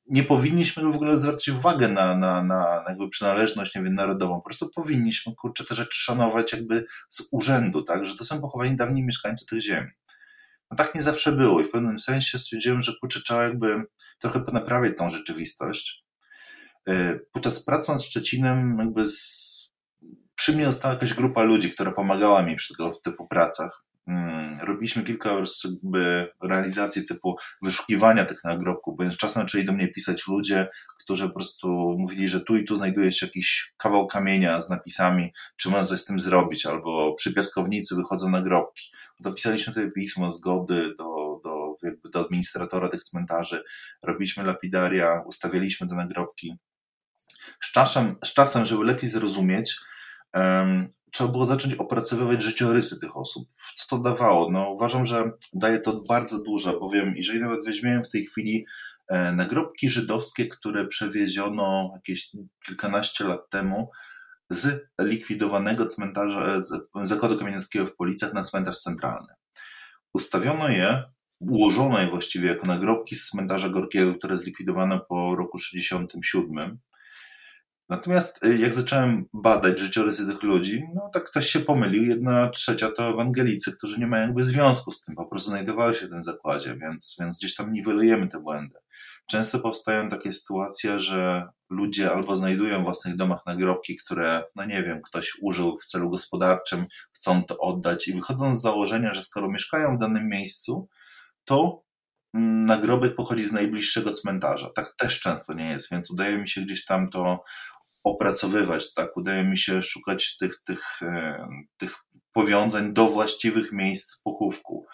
[0.06, 4.34] nie powinniśmy w ogóle zwracać uwagę na, na, na jakby przynależność, nie wiem, narodową.
[4.34, 8.76] Po prostu powinniśmy, kurczę, te rzeczy szanować jakby z urzędu, tak, że to są pochowani
[8.76, 9.90] dawni mieszkańcy tych ziemi.
[10.70, 13.84] No tak nie zawsze było i w pewnym sensie stwierdziłem, że kurczę, trzeba jakby
[14.18, 16.04] trochę ponaprawiać tą rzeczywistość.
[16.88, 19.46] E, podczas pracy nad Szczecinem jakby z...
[20.34, 23.85] przy mnie została jakaś grupa ludzi, która pomagała mi przy tego typu pracach.
[24.06, 25.30] Mm, robiliśmy kilka
[26.42, 31.68] realizacji typu wyszukiwania tych nagrobków, bo czasem zaczęli do mnie pisać ludzie, którzy po prostu
[31.98, 36.00] mówili, że tu i tu znajduje się jakiś kawał kamienia z napisami, czy można coś
[36.00, 38.90] z tym zrobić, albo przy piaskownicy wychodzą nagrobki.
[39.20, 43.62] Dopisaliśmy tutaj pismo zgody do, do, jakby do administratora tych cmentarzy,
[44.02, 46.56] robiliśmy lapidaria, ustawialiśmy te nagrobki.
[47.60, 49.76] Z czasem, z czasem żeby lepiej zrozumieć,
[50.34, 53.48] um, trzeba było zacząć opracowywać życiorysy tych osób.
[53.76, 54.50] Co to dawało?
[54.50, 58.66] No, uważam, że daje to bardzo dużo, bowiem jeżeli nawet weźmiemy w tej chwili
[59.08, 62.30] e, nagrobki żydowskie, które przewieziono jakieś
[62.66, 63.90] kilkanaście lat temu
[64.50, 66.70] z likwidowanego cmentarza, e, z
[67.02, 69.34] zakładu kamienieckiego w Policach na cmentarz centralny.
[70.14, 71.02] Ustawiono je,
[71.40, 76.78] ułożono je właściwie jako nagrobki z cmentarza Gorkiego, które zlikwidowano po roku 67
[77.88, 82.02] Natomiast y, jak zacząłem badać życiorysy tych ludzi, no tak ktoś się pomylił.
[82.02, 86.06] Jedna trzecia to ewangelicy, którzy nie mają jakby związku z tym, po prostu znajdowały się
[86.06, 88.78] w tym zakładzie, więc, więc gdzieś tam niwelujemy te błędy.
[89.26, 94.82] Często powstają takie sytuacje, że ludzie albo znajdują w własnych domach nagrobki, które, no nie
[94.82, 99.50] wiem, ktoś użył w celu gospodarczym, chcą to oddać i wychodzą z założenia, że skoro
[99.50, 100.88] mieszkają w danym miejscu,
[101.44, 101.82] to
[102.34, 104.70] mm, nagrobek pochodzi z najbliższego cmentarza.
[104.74, 107.42] Tak też często nie jest, więc udaje mi się gdzieś tam to
[108.06, 109.16] opracowywać, tak?
[109.16, 111.94] Udaje mi się szukać tych, tych, e, tych
[112.32, 114.86] powiązań do właściwych miejsc pochówku.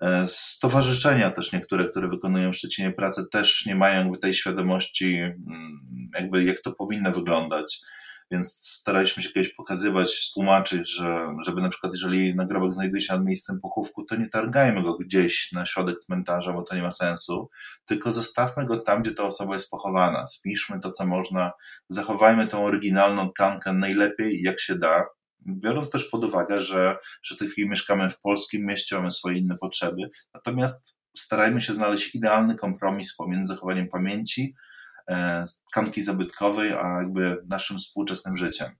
[0.00, 5.16] E, stowarzyszenia też niektóre, które wykonują w Szczecinie pracę, też nie mają jakby tej świadomości,
[5.16, 7.80] mm, jakby jak to powinno wyglądać.
[8.32, 13.24] Więc staraliśmy się kiedyś pokazywać, tłumaczyć, że żeby na przykład jeżeli nagrobek znajduje się nad
[13.24, 17.50] miejscem pochówku, to nie targajmy go gdzieś na środek cmentarza, bo to nie ma sensu,
[17.86, 20.26] tylko zostawmy go tam, gdzie ta osoba jest pochowana.
[20.26, 21.52] Spiszmy to, co można,
[21.88, 25.04] zachowajmy tą oryginalną tkankę najlepiej, jak się da,
[25.46, 29.38] biorąc też pod uwagę, że, że w tej chwili mieszkamy w polskim mieście, mamy swoje
[29.38, 34.54] inne potrzeby, natomiast starajmy się znaleźć idealny kompromis pomiędzy zachowaniem pamięci,
[35.70, 38.70] tkanki zabytkowej, a jakby naszym współczesnym życiem.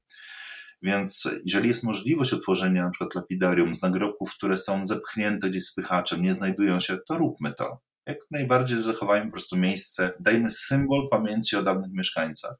[0.83, 6.23] Więc jeżeli jest możliwość otworzenia na przykład lapidarium z nagrobków, które są zepchnięte gdzieś spychaczem,
[6.23, 7.81] nie znajdują się, to róbmy to.
[8.07, 12.55] Jak najbardziej zachowajmy po prostu miejsce, dajmy symbol pamięci o dawnych mieszkańcach.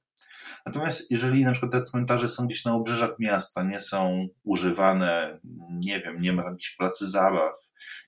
[0.67, 6.01] Natomiast jeżeli na przykład te cmentarze są gdzieś na obrzeżach miasta, nie są używane, nie
[6.01, 7.53] wiem, nie ma tam jakichś placy zabaw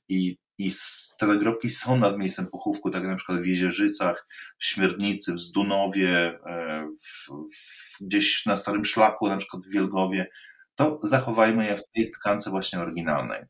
[0.09, 0.73] i, i
[1.19, 4.27] te nagrobki są nad miejscem pochówku, tak na przykład w Jezierzycach,
[4.59, 10.27] w Śmierdnicy, w Zdunowie, e, w, w, gdzieś na Starym Szlaku, na przykład w Wielgowie,
[10.75, 13.43] to zachowajmy je w tej tkance właśnie oryginalnej.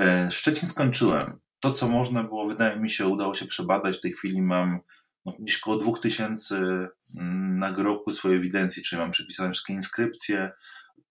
[0.00, 1.38] E, Szczecin skończyłem.
[1.60, 3.96] To, co można było, wydaje mi się, udało się przebadać.
[3.96, 4.80] W tej chwili mam
[5.24, 6.56] no, gdzieś około 2000
[7.16, 10.52] mm, nagrobków swojej ewidencji, czyli mam przepisane wszystkie inskrypcje.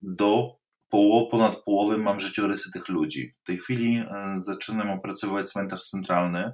[0.01, 0.57] Do
[0.89, 3.33] połow, ponad połowy mam życiorysy tych ludzi.
[3.43, 6.51] W tej chwili e, zaczynam opracowywać cmentarz centralny.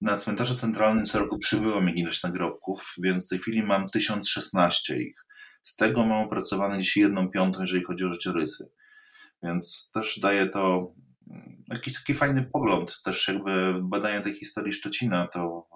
[0.00, 5.02] Na cmentarzu centralnym co roku przybywa mi ilość nagrobków, więc w tej chwili mam 1016
[5.02, 5.24] ich.
[5.62, 8.70] Z tego mam opracowane dziś jedną piątą, jeżeli chodzi o życiorysy.
[9.42, 10.92] Więc też daje to
[11.30, 15.66] mm, jakiś taki fajny pogląd, też jakby badania tej historii Szczecina, to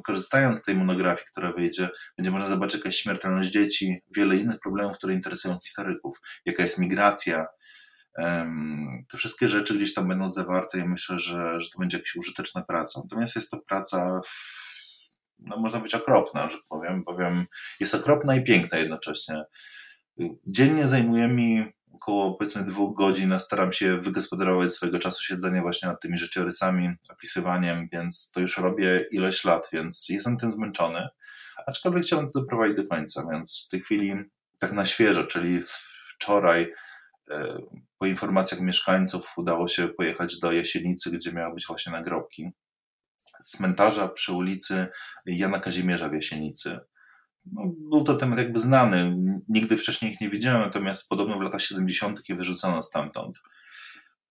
[0.00, 4.60] korzystając z tej monografii, która wyjdzie, będzie można zobaczyć jaka jest śmiertelność dzieci, wiele innych
[4.60, 7.46] problemów, które interesują historyków, jaka jest migracja.
[9.10, 12.62] Te wszystkie rzeczy gdzieś tam będą zawarte i myślę, że, że to będzie jakaś użyteczna
[12.62, 13.00] praca.
[13.04, 14.20] Natomiast jest to praca,
[15.38, 17.46] no można być okropna, że powiem, bowiem
[17.80, 19.44] jest okropna i piękna jednocześnie.
[20.46, 21.72] Dziennie zajmuje mi
[22.02, 27.88] około powiedzmy dwóch godzin staram się wygospodarować swojego czasu siedzenia właśnie nad tymi życiorysami, opisywaniem,
[27.92, 31.08] więc to już robię ileś lat, więc jestem tym zmęczony,
[31.66, 34.14] aczkolwiek chciałem to doprowadzić do końca, więc w tej chwili
[34.60, 35.60] tak na świeżo, czyli
[36.14, 36.72] wczoraj
[37.30, 37.58] e,
[37.98, 42.50] po informacjach mieszkańców udało się pojechać do Jasienicy, gdzie miały być właśnie nagrobki.
[43.44, 44.86] Cmentarza przy ulicy
[45.26, 46.80] Jana Kazimierza w Jasienicy
[47.46, 49.16] no, był to temat jakby znany.
[49.48, 52.28] Nigdy wcześniej ich nie widziałem, natomiast podobno w latach 70.
[52.28, 53.42] je wyrzucono stamtąd.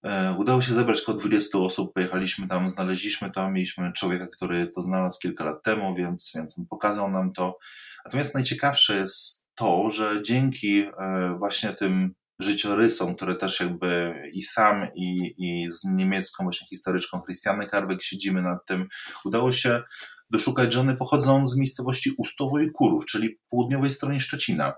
[0.04, 4.82] E, udało się zebrać około 20 osób, pojechaliśmy tam, znaleźliśmy to, mieliśmy człowieka, który to
[4.82, 7.58] znalazł kilka lat temu, więc, więc pokazał nam to.
[8.06, 14.88] Natomiast najciekawsze jest to, że dzięki e, właśnie tym życiorysom, które też jakby i sam,
[14.96, 18.88] i, i z niemiecką właśnie historyczką Christiane Karbeck siedzimy nad tym,
[19.26, 19.84] udało się
[20.30, 24.74] doszukać, że one pochodzą z miejscowości Ustowo i Kurów, czyli południowej stronie Szczecina.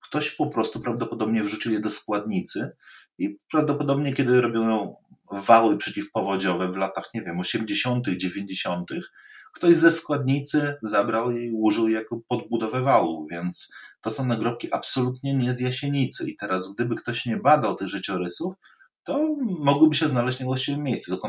[0.00, 2.70] Ktoś po prostu prawdopodobnie wrzucił je do składnicy
[3.18, 4.96] i prawdopodobnie, kiedy robiono
[5.32, 8.90] wały przeciwpowodziowe w latach, nie wiem, 80., 90.,
[9.54, 15.54] ktoś ze składnicy zabrał i użył jako podbudowę wału, więc to są nagrobki absolutnie nie
[15.54, 16.30] z Jasienicy.
[16.30, 18.54] I teraz, gdyby ktoś nie badał tych życiorysów,
[19.04, 21.20] to mogłyby się znaleźć w niewłaściwym miejscu,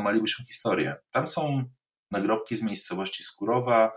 [0.48, 0.96] historię.
[1.10, 1.64] Tam są
[2.10, 3.92] nagrobki z miejscowości Skurowa,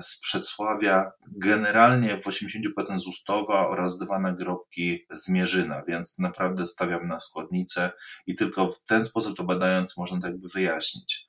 [0.00, 7.06] z Przedsławia, generalnie w 80% z Ustowa oraz dwa nagrobki z Mierzyna, więc naprawdę stawiam
[7.06, 7.90] na składnicę
[8.26, 11.28] i tylko w ten sposób to badając można to jakby wyjaśnić.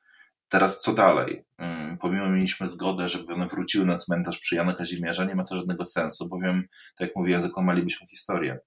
[0.50, 1.46] Teraz co dalej?
[1.58, 5.58] Mm, pomimo mieliśmy zgodę, żeby one wróciły na cmentarz przy Jana Kazimierza, nie ma to
[5.58, 6.64] żadnego sensu, bowiem,
[6.98, 8.60] tak jak mówiłem, zakłamalibyśmy historię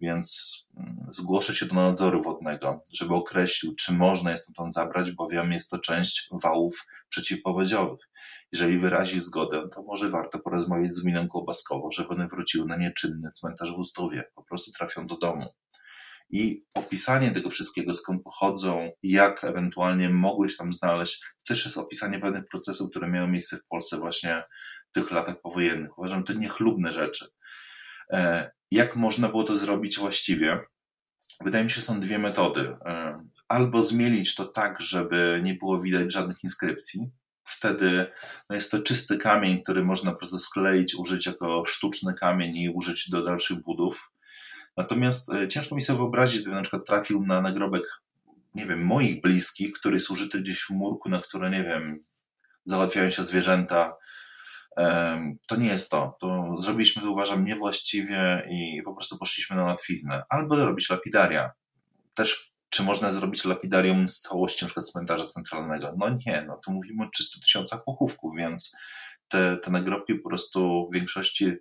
[0.00, 5.52] więc mm, zgłoszę się do nadzoru wodnego, żeby określił, czy można je stamtąd zabrać, bowiem
[5.52, 8.10] jest to część wałów przeciwpowodziowych.
[8.52, 13.30] Jeżeli wyrazi zgodę, to może warto porozmawiać z gminą Kołbaskowo, żeby one wróciły na nieczynny
[13.30, 15.46] cmentarz w Ustowie, po prostu trafią do domu.
[16.30, 22.20] I opisanie tego wszystkiego, skąd pochodzą, jak ewentualnie mogły się tam znaleźć, też jest opisanie
[22.20, 24.42] pewnych procesów, które miały miejsce w Polsce właśnie
[24.90, 25.98] w tych latach powojennych.
[25.98, 27.26] Uważam, to niechlubne rzeczy.
[28.10, 30.60] E, jak można było to zrobić właściwie?
[31.40, 32.76] Wydaje mi się, są dwie metody.
[32.86, 37.10] E, albo zmielić to tak, żeby nie było widać żadnych inskrypcji.
[37.44, 38.06] Wtedy
[38.50, 42.70] no jest to czysty kamień, który można po prostu skleić, użyć jako sztuczny kamień i
[42.70, 44.12] użyć do dalszych budów.
[44.76, 48.02] Natomiast e, ciężko mi sobie wyobrazić, gdybym na przykład trafił na nagrobek,
[48.54, 52.04] nie wiem, moich bliskich, który jest użyty gdzieś w murku, na które, nie wiem,
[52.64, 53.92] załatwiają się zwierzęta,
[55.46, 56.16] To nie jest to.
[56.20, 60.22] To zrobiliśmy to, uważam, niewłaściwie i po prostu poszliśmy na łatwiznę.
[60.28, 61.50] Albo robić lapidaria.
[62.14, 65.94] Też czy można zrobić lapidarium z całości przykład cmentarza centralnego?
[65.96, 68.76] No nie, no tu mówimy o 300 tysiącach pochówków, więc
[69.28, 71.52] te, te nagrobki po prostu w większości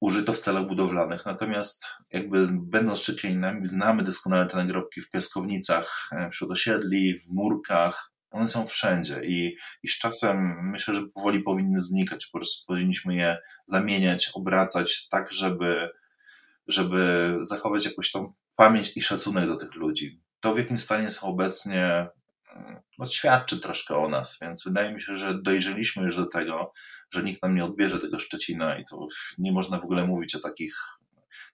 [0.00, 1.26] użyto w celach budowlanych.
[1.26, 8.12] Natomiast jakby będąc Szczecinami, znamy doskonale te nagrobki w piaskownicach, e, wśród osiedli, w murkach.
[8.36, 12.26] One są wszędzie i, i z czasem myślę, że powoli powinny znikać.
[12.26, 15.90] Po prostu powinniśmy je zamieniać, obracać tak, żeby,
[16.66, 20.20] żeby zachować jakąś tą pamięć i szacunek do tych ludzi.
[20.40, 22.08] To, w jakim stanie są obecnie,
[22.98, 26.72] no, świadczy troszkę o nas, więc wydaje mi się, że dojrzeliśmy już do tego,
[27.10, 29.06] że nikt nam nie odbierze tego Szczecina i to
[29.38, 30.74] nie można w ogóle mówić o takich,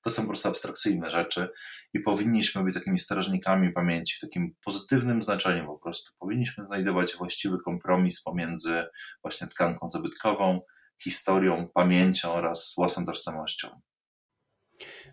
[0.03, 1.49] to są po prostu abstrakcyjne rzeczy
[1.95, 6.13] i powinniśmy być takimi strażnikami pamięci w takim pozytywnym znaczeniu po prostu.
[6.19, 8.85] Powinniśmy znajdować właściwy kompromis pomiędzy
[9.23, 10.61] właśnie tkanką zabytkową,
[11.03, 13.81] historią, pamięcią oraz własną tożsamością.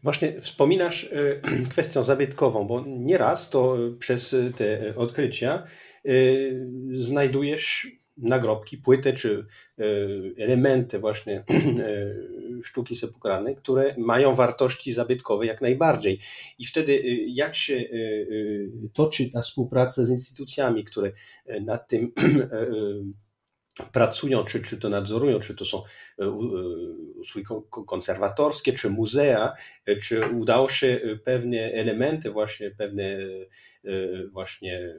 [0.04, 5.64] Właśnie wspominasz e, kwestią zabytkową, bo nieraz to przez te odkrycia
[6.06, 6.12] e,
[6.94, 7.88] znajdujesz
[8.22, 9.46] nagrobki, płyty czy
[9.80, 9.84] e,
[10.44, 11.44] elementy właśnie
[12.64, 16.20] sztuki sepulkralnej, które mają wartości zabytkowe jak najbardziej.
[16.60, 17.84] I wtedy jak się
[18.94, 21.12] toczy ta współpraca z instytucjami, które
[21.62, 22.12] nad tym
[23.92, 25.84] pracują, czy, czy to nadzorują, czy to są
[26.20, 26.30] e,
[27.20, 27.48] usługi
[27.88, 29.54] konserwatorskie, czy muzea,
[29.86, 33.18] e, czy udało się e, pewne elementy, właśnie pewne
[34.32, 34.96] właśnie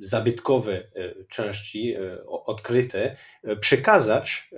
[0.00, 0.90] zabytkowe
[1.28, 1.94] części
[2.26, 3.16] odkryte
[3.60, 4.50] przekazać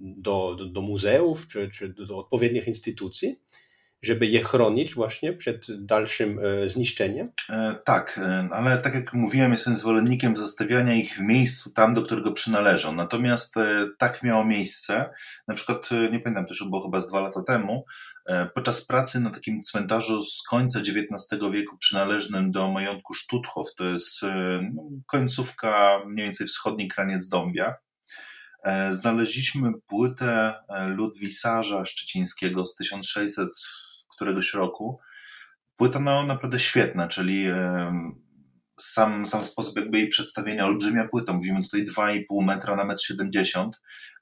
[0.00, 3.40] do, do, do muzeów, czy, czy do odpowiednich instytucji
[4.06, 7.30] żeby je chronić właśnie przed dalszym e, zniszczeniem?
[7.50, 12.02] E, tak, e, ale tak jak mówiłem, jestem zwolennikiem zostawiania ich w miejscu tam, do
[12.02, 12.94] którego przynależą.
[12.94, 13.54] Natomiast
[13.98, 15.10] tak miało miejsce,
[15.48, 17.84] na przykład, nie pamiętam, już było chyba z dwa lata temu,
[18.54, 24.22] podczas pracy na takim cmentarzu z końca XIX wieku przynależnym do majątku Stutthof, to jest
[24.74, 27.74] no, końcówka mniej więcej wschodni kraniec Dąbia,
[28.90, 30.54] znaleźliśmy płytę
[30.86, 33.48] Ludwisarza Szczecińskiego z 1600
[34.16, 35.00] któregoś roku.
[35.76, 37.46] Płyta no, naprawdę świetna, czyli
[38.80, 43.70] sam, sam sposób jakby jej przedstawienia, olbrzymia płyta, mówimy tutaj 2,5 metra na 1,70 m,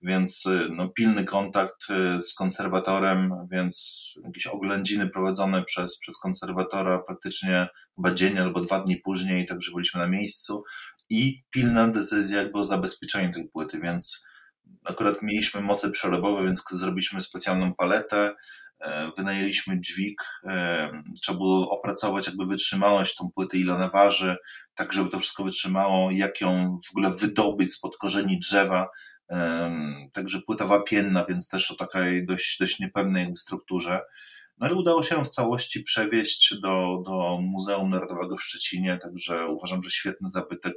[0.03, 6.99] więc y, no, pilny kontakt y, z konserwatorem, więc jakieś oględziny prowadzone przez, przez konserwatora
[6.99, 10.65] praktycznie chyba dzień albo dwa dni później, także byliśmy na miejscu.
[11.11, 14.27] I pilna decyzja jakby o zabezpieczeniu tej płyty, więc
[14.85, 18.35] akurat mieliśmy moce przerobowe, więc zrobiliśmy specjalną paletę,
[19.17, 20.91] wynajęliśmy dźwig, e,
[21.23, 24.37] trzeba było opracować jakby wytrzymałość tą płytę, ile ona waży,
[24.75, 28.89] tak żeby to wszystko wytrzymało, jak ją w ogóle wydobyć spod korzeni drzewa,
[29.31, 29.77] e,
[30.13, 34.01] także płyta wapienna, więc też o takiej dość, dość niepewnej strukturze.
[34.59, 39.47] No ale udało się ją w całości przewieźć do, do Muzeum Narodowego w Szczecinie, także
[39.47, 40.75] uważam, że świetny zabytek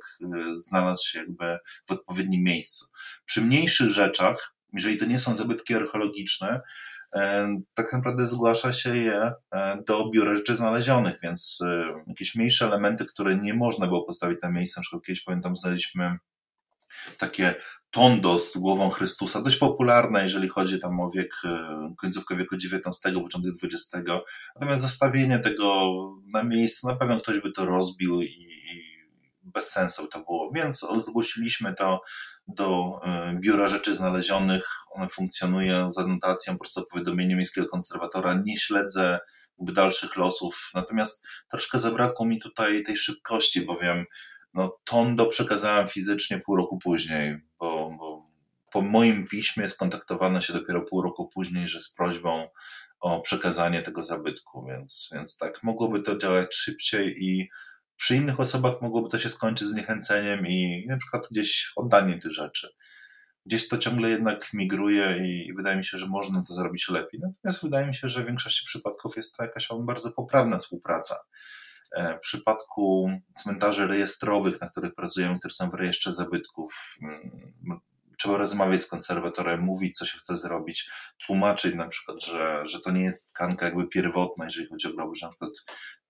[0.56, 2.86] znalazł się jakby w odpowiednim miejscu.
[3.26, 6.62] Przy mniejszych rzeczach, jeżeli to nie są zabytki archeologiczne,
[7.74, 13.06] tak naprawdę zgłasza się je e, do biura rzeczy znalezionych, więc e, jakieś mniejsze elementy,
[13.06, 16.18] które nie można było postawić na miejsce, na przykład kiedyś pamiętam znaleźliśmy
[17.18, 17.56] takie
[17.92, 23.16] tondo z głową Chrystusa, dość popularne, jeżeli chodzi tam o wiek, e, końcówkę wieku XIX,
[23.24, 24.10] początek XX.
[24.56, 25.92] Natomiast zostawienie tego
[26.34, 28.57] na miejscu, na pewno ktoś by to rozbił i,
[29.58, 30.52] bez sensu to było.
[30.54, 32.02] Więc zgłosiliśmy to
[32.48, 34.66] do e, Biura Rzeczy Znalezionych.
[34.92, 38.42] One funkcjonuje z anotacją, po prostu powiadomieniem miejskiego konserwatora.
[38.46, 39.20] Nie śledzę
[39.60, 40.72] dalszych losów.
[40.74, 44.06] Natomiast troszkę zabrakło mi tutaj tej szybkości, bowiem
[44.54, 48.28] no, Tondo przekazałem fizycznie pół roku później, bo, bo
[48.72, 52.48] po moim piśmie skontaktowano się dopiero pół roku później, że z prośbą
[53.00, 57.50] o przekazanie tego zabytku, więc, więc tak, mogłoby to działać szybciej i
[57.98, 62.70] przy innych osobach mogłoby to się skończyć zniechęceniem i na przykład gdzieś oddaniem tych rzeczy.
[63.46, 67.20] Gdzieś to ciągle jednak migruje i wydaje mi się, że można to zrobić lepiej.
[67.20, 71.16] Natomiast wydaje mi się, że w większości przypadków jest to jakaś bardzo poprawna współpraca.
[71.92, 77.80] E, w przypadku cmentarzy rejestrowych, na których pracujemy, które są w rejestrze zabytków, mm,
[78.18, 80.90] trzeba rozmawiać z konserwatorem, mówić, co się chce zrobić,
[81.26, 85.16] tłumaczyć na przykład, że, że to nie jest tkanka jakby pierwotna, jeżeli chodzi o groby,
[85.16, 85.52] że na przykład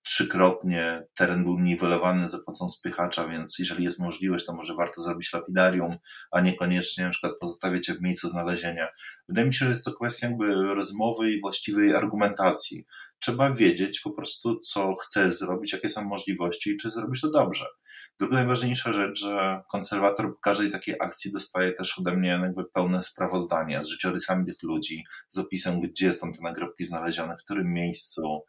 [0.08, 5.34] trzykrotnie, teren był niwelowany za pomocą spychacza, więc jeżeli jest możliwość, to może warto zrobić
[5.34, 5.98] lapidarium,
[6.32, 8.88] a niekoniecznie na przykład pozostawiać je w miejscu znalezienia.
[9.28, 12.86] Wydaje mi się, że jest to kwestia jakby rozmowy i właściwej argumentacji.
[13.20, 17.66] Trzeba wiedzieć po prostu, co chcesz zrobić, jakie są możliwości i czy zrobisz to dobrze.
[18.20, 23.84] Druga najważniejsza rzecz, że konserwator każdej takiej akcji dostaje też ode mnie jakby pełne sprawozdania
[23.84, 28.42] z życiorysami tych ludzi, z opisem, gdzie są te nagrobki znalezione, w którym miejscu,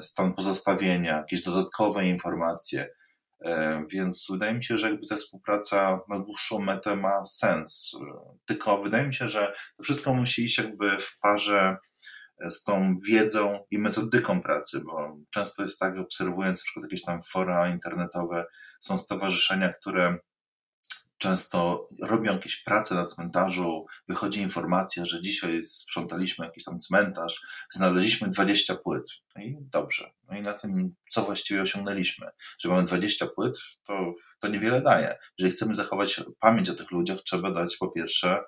[0.00, 2.88] stan pozostawienia, jakieś dodatkowe informacje.
[3.44, 7.92] E, więc wydaje mi się, że jakby ta współpraca na dłuższą metę ma sens.
[8.46, 11.76] Tylko wydaje mi się, że to wszystko musi iść jakby w parze
[12.48, 17.20] z tą wiedzą i metodyką pracy, bo często jest tak, obserwując na przykład jakieś tam
[17.22, 18.44] fora internetowe,
[18.80, 20.18] są stowarzyszenia, które
[21.24, 27.40] często robią jakieś prace na cmentarzu, wychodzi informacja, że dzisiaj sprzątaliśmy jakiś tam cmentarz,
[27.72, 29.10] znaleźliśmy 20 płyt.
[29.36, 30.10] No i dobrze.
[30.30, 32.26] No i na tym, co właściwie osiągnęliśmy.
[32.58, 35.18] Że mamy 20 płyt, to, to niewiele daje.
[35.38, 38.40] Jeżeli chcemy zachować pamięć o tych ludziach, trzeba dać po pierwsze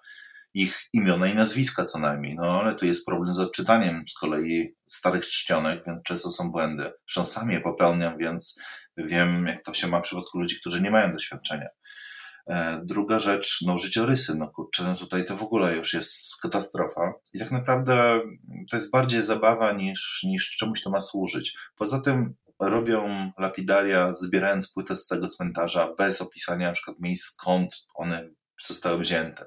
[0.55, 2.35] ich imiona i nazwiska co najmniej.
[2.35, 6.93] No ale tu jest problem z odczytaniem z kolei starych czcionek, więc często są błędy.
[7.07, 8.61] Zresztą sam je popełniam, więc
[8.97, 11.69] wiem, jak to się ma w przypadku ludzi, którzy nie mają doświadczenia.
[12.49, 17.13] E, druga rzecz, no życiorysy, no kurczę, no tutaj to w ogóle już jest katastrofa.
[17.35, 18.21] I tak naprawdę
[18.71, 21.57] to jest bardziej zabawa niż, niż czemuś to ma służyć.
[21.77, 27.87] Poza tym robią lapidaria, zbierając płytę z tego cmentarza, bez opisania na przykład miejsc, skąd
[27.95, 28.31] one
[28.61, 29.47] zostały wzięte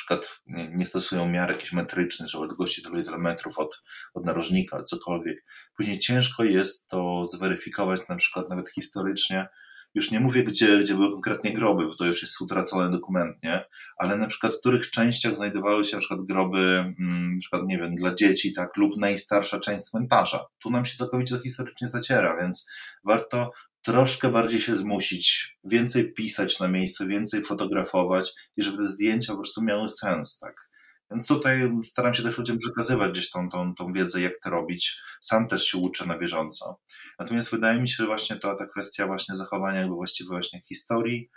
[0.00, 3.82] przykład nie, stosują miar jakiś metryczny, że odległości tylu tyle metrów od,
[4.14, 5.44] od narożnika, cokolwiek.
[5.76, 9.48] Później ciężko jest to zweryfikować na przykład nawet historycznie.
[9.94, 13.64] Już nie mówię, gdzie, gdzie były konkretnie groby, bo to już jest utracone dokumentnie,
[13.96, 17.78] ale na przykład w których częściach znajdowały się na przykład groby, mm, na przykład, nie
[17.78, 20.44] wiem, dla dzieci, tak, lub najstarsza część cmentarza.
[20.62, 22.66] Tu nam się całkowicie to historycznie zaciera, więc
[23.04, 23.50] warto
[23.82, 29.38] troszkę bardziej się zmusić, więcej pisać na miejscu, więcej fotografować i żeby te zdjęcia po
[29.38, 30.69] prostu miały sens, tak.
[31.10, 35.00] Więc tutaj staram się też ludziom przekazywać gdzieś tą, tą, tą wiedzę, jak to robić.
[35.20, 36.80] Sam też się uczę na bieżąco.
[37.18, 41.30] Natomiast wydaje mi się, że właśnie to ta kwestia właśnie zachowania jakby właściwej właśnie historii,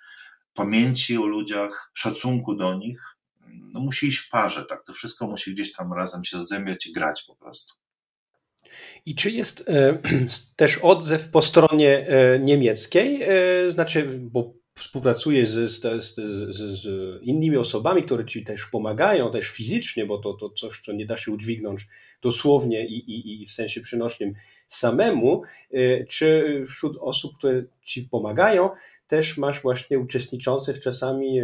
[0.53, 3.17] pamięci o ludziach, szacunku do nich,
[3.47, 4.84] no musi iść w parze, tak.
[4.86, 7.74] To wszystko musi gdzieś tam razem się zębiać i grać po prostu.
[9.05, 9.99] I czy jest e,
[10.55, 13.24] też odzew po stronie e, niemieckiej?
[13.24, 16.88] E, znaczy, bo współpracujesz z, z, z, z,
[17.21, 21.17] innymi osobami, które ci też pomagają, też fizycznie, bo to, to coś, co nie da
[21.17, 21.88] się udźwignąć
[22.21, 24.34] dosłownie i, i, i w sensie przynośnym
[24.67, 25.41] samemu.
[26.07, 28.69] Czy wśród osób, które ci pomagają,
[29.07, 31.41] też masz właśnie uczestniczących czasami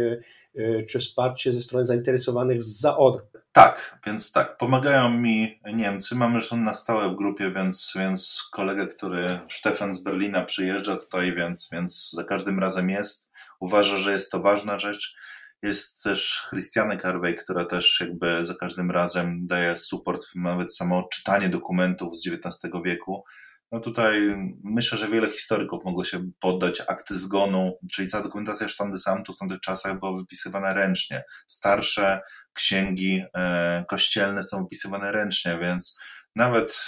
[0.88, 3.20] czy wsparcie ze strony zainteresowanych za odr?
[3.52, 6.14] Tak, więc tak, pomagają mi Niemcy.
[6.14, 11.34] Mamy już na stałe w grupie, więc, więc kolega, który Stefan z Berlina przyjeżdża tutaj,
[11.34, 13.32] więc, więc za każdym razem jest.
[13.60, 15.14] Uważa, że jest to ważna rzecz.
[15.62, 21.48] Jest też Christiane Carvey, która też jakby za każdym razem daje support, nawet samo czytanie
[21.48, 23.24] dokumentów z XIX wieku
[23.72, 29.36] no tutaj myślę, że wiele historyków mogło się poddać akty zgonu, czyli cała dokumentacja sztandysantów
[29.36, 31.24] w tamtych czasach była wypisywana ręcznie.
[31.46, 32.20] Starsze
[32.52, 35.98] księgi e, kościelne są wypisywane ręcznie, więc
[36.36, 36.80] nawet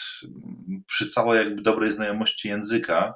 [0.87, 3.15] przy całej jakby dobrej znajomości języka,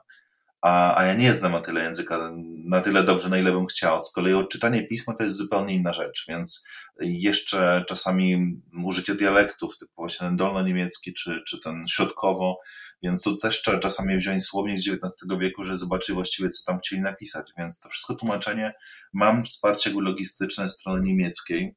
[0.67, 2.33] a, a ja nie znam na tyle języka,
[2.65, 4.03] na tyle dobrze, na ile bym chciał.
[4.03, 6.67] Z kolei odczytanie pisma to jest zupełnie inna rzecz, więc
[7.01, 12.59] jeszcze czasami użycie dialektów, typu właśnie ten dolno-niemiecki, czy, czy ten środkowo,
[13.03, 16.79] więc tu też trzeba czasami wziąć słownik z XIX wieku, żeby zobaczyć właściwie, co tam
[16.79, 17.53] chcieli napisać.
[17.59, 18.73] Więc to wszystko tłumaczenie,
[19.13, 21.75] mam wsparcie logistyczne strony niemieckiej.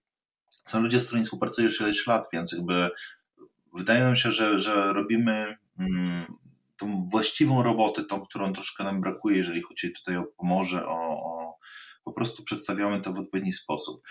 [0.67, 2.89] Są ludzie, z którymi współpracuję już ileś lat, więc jakby
[3.73, 6.25] wydaje nam się, że, że robimy mm,
[6.79, 11.57] tą właściwą robotę, tą, którą troszkę nam brakuje, jeżeli chodzi tutaj o Pomorze, o, o
[12.03, 14.01] po prostu przedstawiamy to w odpowiedni sposób.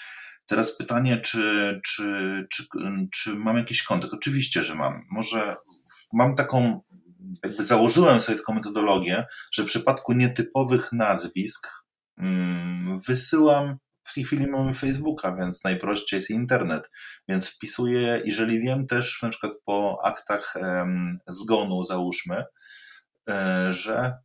[0.47, 2.65] Teraz pytanie, czy, czy, czy,
[3.13, 4.15] czy mam jakiś kontakt?
[4.15, 5.07] Oczywiście, że mam.
[5.11, 5.57] Może
[6.13, 6.81] mam taką,
[7.45, 11.69] jakby założyłem sobie taką metodologię, że w przypadku nietypowych nazwisk
[12.19, 16.91] hmm, wysyłam w tej chwili mamy Facebooka, więc najprościej jest internet.
[17.29, 20.55] Więc wpisuję, jeżeli wiem też na przykład po aktach
[21.27, 22.45] zgonu, załóżmy,
[23.29, 24.19] e, że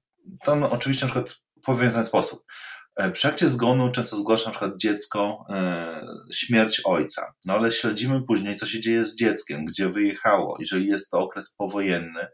[0.45, 2.39] tam oczywiście na przykład powiem w ten sposób.
[2.95, 8.55] E, przy zgonu często zgłasza na przykład dziecko e, śmierć ojca, no ale śledzimy później,
[8.55, 12.27] co się dzieje z dzieckiem, gdzie wyjechało, jeżeli jest to okres powojenny,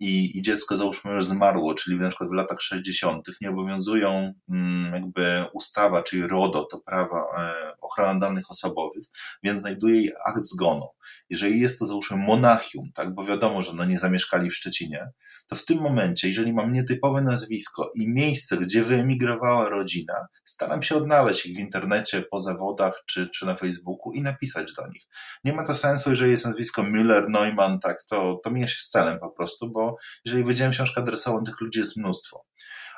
[0.00, 3.28] i, i dziecko załóżmy już zmarło, czyli na przykład w latach 60.
[3.40, 9.04] nie obowiązują mm, jakby ustawa, czyli RODO, to prawa e, ochrona danych osobowych,
[9.42, 10.88] więc znajduje jej akt zgonu.
[11.30, 15.10] Jeżeli jest to załóżmy Monachium, tak, bo wiadomo, że no nie zamieszkali w Szczecinie,
[15.50, 20.96] to w tym momencie, jeżeli mam nietypowe nazwisko i miejsce, gdzie wyemigrowała rodzina, staram się
[20.96, 25.02] odnaleźć ich w internecie, po zawodach czy, czy na Facebooku i napisać do nich.
[25.44, 28.88] Nie ma to sensu, jeżeli jest nazwisko Müller, Neumann, tak, to, to mija się z
[28.88, 29.89] celem po prostu, bo
[30.24, 32.44] jeżeli wydziałem książkę adresową, tych ludzi jest mnóstwo.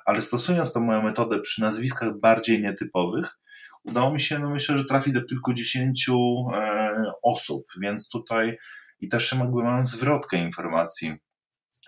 [0.04, 3.38] Ale stosując tą moją metodę przy nazwiskach bardziej nietypowych,
[3.84, 6.16] udało mi się, no myślę, że trafi do kilkudziesięciu
[6.54, 8.58] e, osób, więc tutaj
[9.00, 11.14] i też jakby mam zwrotkę informacji.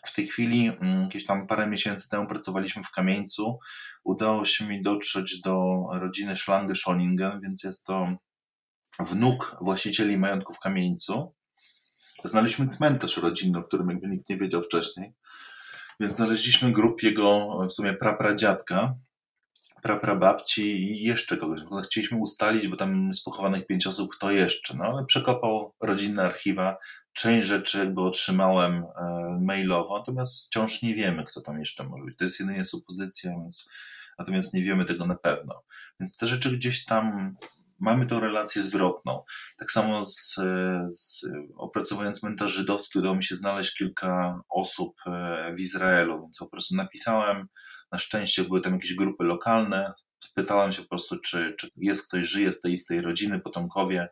[0.06, 3.58] W tej chwili, mm, jakieś tam parę miesięcy temu pracowaliśmy w Kamieńcu.
[4.04, 8.16] Udało się mi dotrzeć do rodziny Schlange-Schoningen, więc jest to
[8.98, 11.34] wnuk właścicieli majątku w Kamieńcu.
[12.24, 15.12] Znaleźliśmy cmentarz rodzinny, o którym jakby nikt nie wiedział wcześniej.
[16.00, 18.94] Więc znaleźliśmy grup jego w sumie prapradziadka,
[19.82, 21.60] praprababci i jeszcze kogoś.
[21.84, 24.74] Chcieliśmy ustalić, bo tam jest pochowanych pięć osób, kto jeszcze.
[24.74, 26.76] No ale przekopał rodzinne archiwa.
[27.12, 32.18] Część rzeczy jakby otrzymałem e, mailowo, natomiast wciąż nie wiemy, kto tam jeszcze może być.
[32.18, 33.70] To jest jedynie supozycja, więc
[34.18, 35.62] natomiast nie wiemy tego na pewno.
[36.00, 37.34] Więc te rzeczy gdzieś tam
[37.80, 39.22] mamy tą relację zwrotną.
[39.58, 40.34] Tak samo z,
[40.88, 46.50] z opracowując mentor żydowski udało mi się znaleźć kilka osób e, w Izraelu, więc po
[46.50, 47.46] prostu napisałem,
[47.92, 49.92] na szczęście były tam jakieś grupy lokalne,
[50.34, 54.08] pytałem się po prostu, czy, czy jest ktoś, żyje z tej istej rodziny, potomkowie,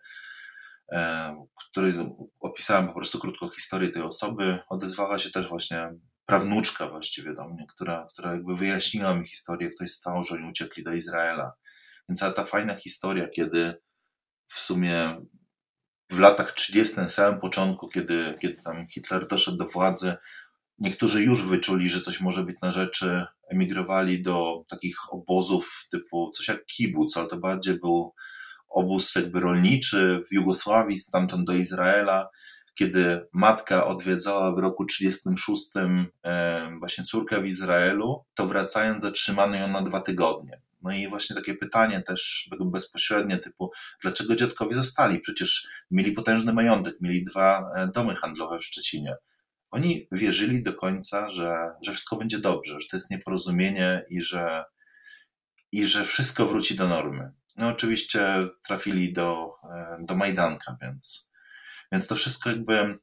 [0.93, 2.11] e, który
[2.41, 4.59] opisałem po prostu krótko historię tej osoby.
[4.69, 5.91] Odezwała się też właśnie
[6.27, 10.35] prawnuczka właściwie do mnie, która, która jakby wyjaśniła mi historię, jak to się stało, że
[10.35, 11.53] oni uciekli do Izraela.
[12.13, 13.75] Więc ta fajna historia, kiedy
[14.49, 15.21] w sumie
[16.11, 20.15] w latach 30., na samym początku, kiedy, kiedy tam Hitler doszedł do władzy,
[20.79, 26.49] niektórzy już wyczuli, że coś może być na rzeczy, emigrowali do takich obozów typu coś
[26.49, 28.15] jak kibuc, ale to bardziej był
[28.69, 32.29] obóz jakby rolniczy w Jugosławii, stamtąd do Izraela,
[32.75, 35.63] kiedy matka odwiedzała w roku 36
[36.25, 40.61] e, właśnie córkę w Izraelu, to wracając zatrzymano ją na dwa tygodnie.
[40.83, 43.71] No i właśnie takie pytanie też bezpośrednie typu,
[44.01, 45.21] dlaczego dziadkowie zostali?
[45.21, 49.17] Przecież mieli potężny majątek, mieli dwa e, domy handlowe w Szczecinie.
[49.71, 54.65] Oni wierzyli do końca, że, że wszystko będzie dobrze, że to jest nieporozumienie i że,
[55.73, 57.33] i że wszystko wróci do normy.
[57.57, 61.31] No oczywiście trafili do, e, do Majdanka, więc,
[61.93, 62.99] więc to wszystko jakby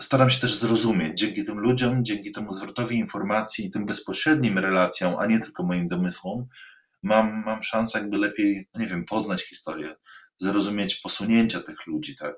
[0.00, 5.16] staram się też zrozumieć dzięki tym ludziom, dzięki temu zwrotowi informacji i tym bezpośrednim relacjom,
[5.18, 6.46] a nie tylko moim domysłom,
[7.04, 9.96] mam, mam szansę jakby lepiej, nie wiem, poznać historię,
[10.38, 12.34] zrozumieć posunięcia tych ludzi, tak.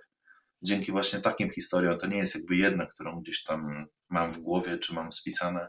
[0.62, 4.78] Dzięki właśnie takim historiom, to nie jest jakby jedna, którą gdzieś tam mam w głowie,
[4.78, 5.68] czy mam spisane.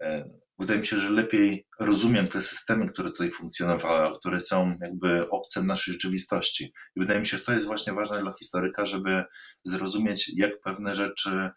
[0.00, 5.30] E, wydaje mi się, że lepiej rozumiem te systemy, które tutaj funkcjonowały, które są jakby
[5.30, 6.72] obce w naszej rzeczywistości.
[6.96, 9.24] I wydaje mi się, że to jest właśnie ważne dla historyka, żeby
[9.64, 11.50] zrozumieć, jak pewne rzeczy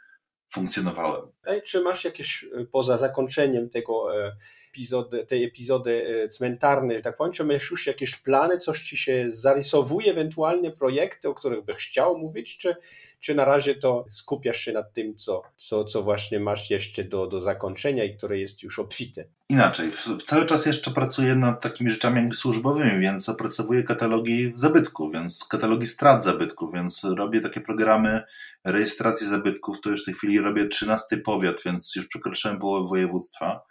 [0.54, 1.22] funkcjonowałem.
[1.64, 4.36] Czy masz jakieś, e, poza zakończeniem tego e,
[4.70, 9.26] epizody, tej epizody e, cmentarnej, tak powiem, czy masz już jakieś plany, coś ci się
[9.28, 12.76] zarysowuje, ewentualnie projekty, o których byś chciał mówić, czy,
[13.20, 17.28] czy na razie to skupiasz się nad tym, co, co, co właśnie masz jeszcze do,
[17.28, 19.26] do zakończenia i które jest już obfite?
[19.50, 19.92] Inaczej,
[20.26, 25.88] cały czas jeszcze pracuję nad takimi rzeczami jakby służbowymi, więc opracowuję katalogi zabytków, więc katalogi
[25.88, 28.24] strat zabytków, więc robię takie programy
[28.64, 33.62] rejestracji zabytków, to już w tej chwili robię 13 powiat, więc już przekroczyłem połowę województwa.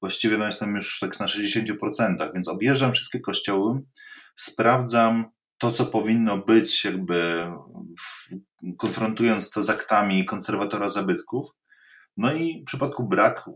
[0.00, 3.80] Właściwie no jestem już tak na 60%, więc objeżdżam wszystkie kościoły,
[4.36, 7.46] sprawdzam to, co powinno być, jakby
[8.76, 11.46] konfrontując to z aktami konserwatora zabytków.
[12.18, 13.50] No i w przypadku brak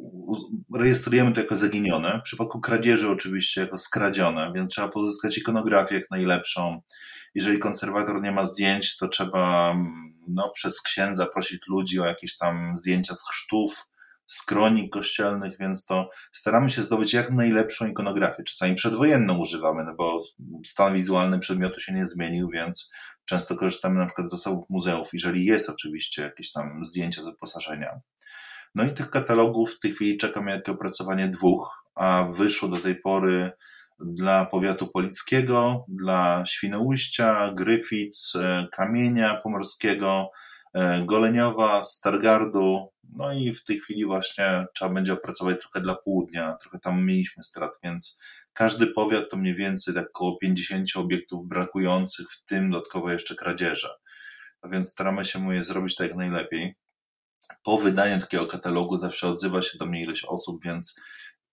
[0.74, 6.10] rejestrujemy to jako zaginione, w przypadku kradzieży oczywiście jako skradzione, więc trzeba pozyskać ikonografię jak
[6.10, 6.80] najlepszą.
[7.34, 9.74] Jeżeli konserwator nie ma zdjęć, to trzeba
[10.28, 13.88] no, przez księdza prosić ludzi o jakieś tam zdjęcia z chrztów,
[14.26, 18.44] z kronik kościelnych, więc to staramy się zdobyć jak najlepszą ikonografię.
[18.44, 20.20] Czasami przedwojenną używamy, no bo
[20.66, 22.92] stan wizualny przedmiotu się nie zmienił, więc
[23.24, 28.00] często korzystamy na przykład z zasobów muzeów, jeżeli jest oczywiście jakieś tam zdjęcia z wyposażenia.
[28.74, 32.96] No i tych katalogów w tej chwili czekam jakie opracowanie dwóch, a wyszło do tej
[32.96, 33.52] pory
[34.00, 40.30] dla powiatu polickiego, dla Świnoujścia, Gryfic, e, Kamienia Pomorskiego,
[40.74, 46.56] e, Goleniowa, Stargardu, no i w tej chwili właśnie trzeba będzie opracować trochę dla południa,
[46.60, 48.20] trochę tam mieliśmy strat, więc
[48.52, 53.88] każdy powiat to mniej więcej tak około 50 obiektów brakujących, w tym dodatkowo jeszcze kradzieże.
[54.62, 56.74] A więc staramy się mu je zrobić tak jak najlepiej.
[57.62, 61.00] Po wydaniu takiego katalogu zawsze odzywa się do mnie ileś osób, więc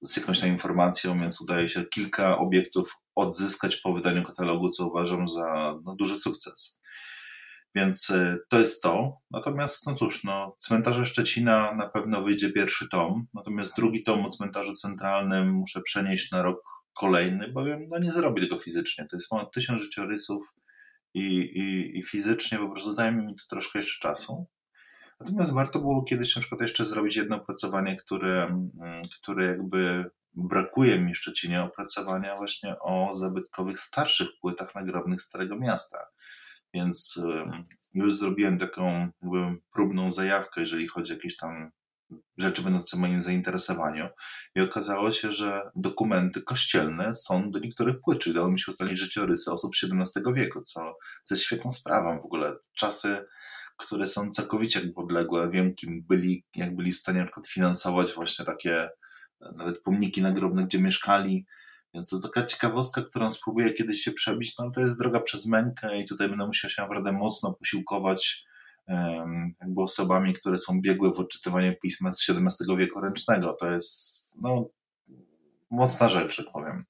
[0.01, 5.27] z jakąś tam informacją, więc udaje się kilka obiektów odzyskać po wydaniu katalogu, co uważam
[5.27, 6.81] za no, duży sukces.
[7.75, 9.17] Więc y, to jest to.
[9.31, 14.29] Natomiast, no cóż, no, cmentarze Szczecina na pewno wyjdzie pierwszy tom, natomiast drugi tom o
[14.29, 16.61] cmentarzu centralnym muszę przenieść na rok
[16.93, 19.05] kolejny, bowiem no, nie zrobię tego fizycznie.
[19.05, 20.53] To jest ponad tysiąc życiorysów
[21.13, 24.47] i, i, i fizycznie po prostu zajmie mi to troszkę jeszcze czasu.
[25.19, 30.99] Natomiast warto było kiedyś na przykład jeszcze zrobić jedno opracowanie, które, mm, które jakby brakuje
[30.99, 35.99] mi w Szczecinie opracowania właśnie o zabytkowych starszych płytach nagrobnych Starego Miasta.
[36.73, 37.21] Więc
[37.93, 41.71] już zrobiłem taką jakby próbną zajawkę, jeżeli chodzi o jakieś tam
[42.37, 44.09] rzeczy będące w moim zainteresowaniu.
[44.55, 48.99] I okazało się, że dokumenty kościelne są do niektórych płyt, czyli dało mi się ustalić
[48.99, 52.53] życiorysy osób XVII wieku, co, co jest świetną sprawą w ogóle.
[52.73, 53.25] Czasy,
[53.79, 58.89] które są całkowicie podległe, wiem kim byli, jak byli w stanie na finansować właśnie takie
[59.55, 61.45] nawet pomniki nagrobne, gdzie mieszkali,
[61.93, 65.99] więc to taka ciekawostka, którą spróbuję kiedyś się przebić, no to jest droga przez mękę
[65.99, 68.45] i tutaj będę musiał się naprawdę mocno posiłkować
[69.61, 73.53] jakby osobami, które są biegłe w odczytywaniu pisma z XVII wieku ręcznego.
[73.53, 74.69] To jest no,
[75.69, 76.85] mocna rzecz, że powiem.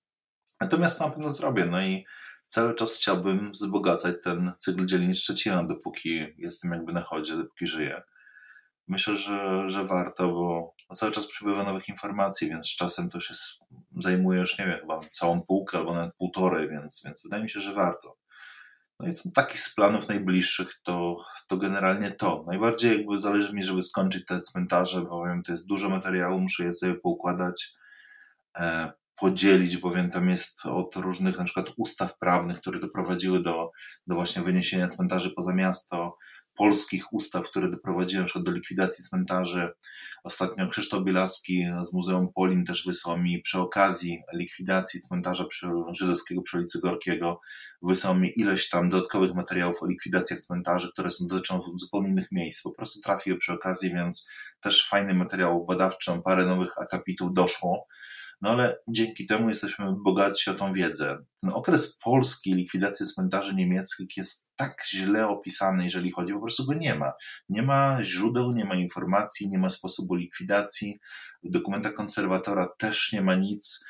[0.61, 2.05] Natomiast na pewno zrobię, no i
[2.49, 8.01] cały czas chciałbym wzbogacać ten cykl dzielnic Szczecina, dopóki jestem jakby na chodzie, dopóki żyję
[8.89, 13.59] myślę, że, że warto, bo cały czas przybywa nowych informacji, więc czasem to już
[13.99, 17.59] zajmuje już, nie wiem, chyba całą półkę albo nawet półtorej, więc, więc wydaje mi się,
[17.59, 18.17] że warto.
[18.99, 22.43] No i takich z planów najbliższych to, to generalnie to.
[22.47, 26.73] Najbardziej jakby zależy mi, żeby skończyć te cmentarze, bowiem to jest dużo materiału, muszę je
[26.73, 27.73] sobie poukładać,
[28.57, 33.71] e, podzielić, bowiem tam jest od różnych na przykład ustaw prawnych, które doprowadziły do,
[34.07, 36.17] do właśnie wyniesienia cmentarzy poza miasto,
[36.59, 39.69] polskich ustaw, które doprowadziły na przykład do likwidacji cmentarzy.
[40.23, 46.41] Ostatnio Krzysztof Bielaski z Muzeum Polin też wysłał mi przy okazji likwidacji cmentarza przy, żydowskiego
[46.41, 47.39] przy ulicy Gorkiego
[47.81, 52.63] wysłał mi ileś tam dodatkowych materiałów o likwidacjach cmentarzy, które są, dotyczą zupełnie innych miejsc.
[52.63, 57.87] Po prostu trafiły przy okazji, więc też fajny materiał badawczy, parę nowych akapitów doszło.
[58.41, 61.17] No ale dzięki temu jesteśmy bogaci o tą wiedzę.
[61.41, 66.73] Ten okres polski likwidacji cmentarzy niemieckich jest tak źle opisany, jeżeli chodzi, po prostu go
[66.73, 67.11] nie ma.
[67.49, 70.99] Nie ma źródeł, nie ma informacji, nie ma sposobu likwidacji.
[71.43, 73.85] W dokumentach konserwatora też nie ma nic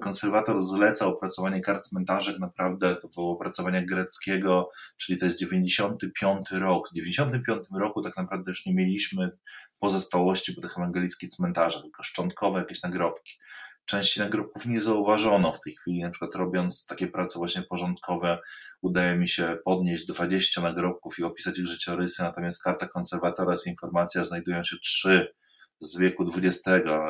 [0.00, 6.88] konserwator zleca opracowanie kart cmentarzy, naprawdę to było opracowanie greckiego, czyli to jest 95 rok.
[6.88, 9.30] W 95 roku tak naprawdę już nie mieliśmy
[9.78, 13.38] pozostałości po tych ewangelickich cmentarzach, tylko szczątkowe jakieś nagrobki.
[13.84, 18.38] Części nagrobków nie zauważono w tej chwili, na przykład robiąc takie prace właśnie porządkowe,
[18.82, 24.20] udaje mi się podnieść 20 nagrobków i opisać ich życiorysy, natomiast karta konserwatora jest informacja,
[24.20, 25.34] że znajdują się trzy
[25.80, 26.62] z wieku XX,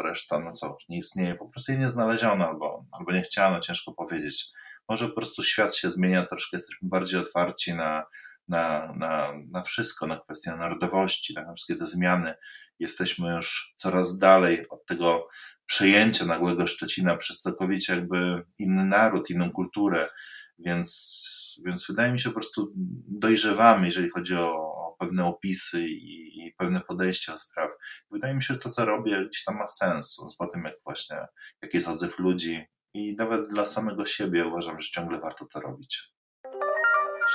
[0.02, 3.92] reszta, no co, nie istnieje, po prostu jej nie znaleziono, albo, albo nie chciano, ciężko
[3.92, 4.44] powiedzieć.
[4.88, 8.04] Może po prostu świat się zmienia, troszkę jesteśmy bardziej otwarci na,
[8.48, 12.34] na, na, na wszystko, na kwestię narodowości, na wszystkie te zmiany.
[12.78, 15.28] Jesteśmy już coraz dalej od tego
[15.66, 20.08] przejęcia nagłego Szczecina przez całkowicie jakby inny naród, inną kulturę,
[20.58, 21.20] więc,
[21.66, 22.72] więc wydaje mi się po prostu
[23.08, 24.69] dojrzewamy, jeżeli chodzi o,
[25.00, 27.70] pewne opisy i, i, pewne podejście do spraw.
[28.10, 31.16] Wydaje mi się, że to, co robię, gdzieś tam ma sens, po tym, jak właśnie,
[31.62, 36.12] jaki jest odzew ludzi i nawet dla samego siebie uważam, że ciągle warto to robić.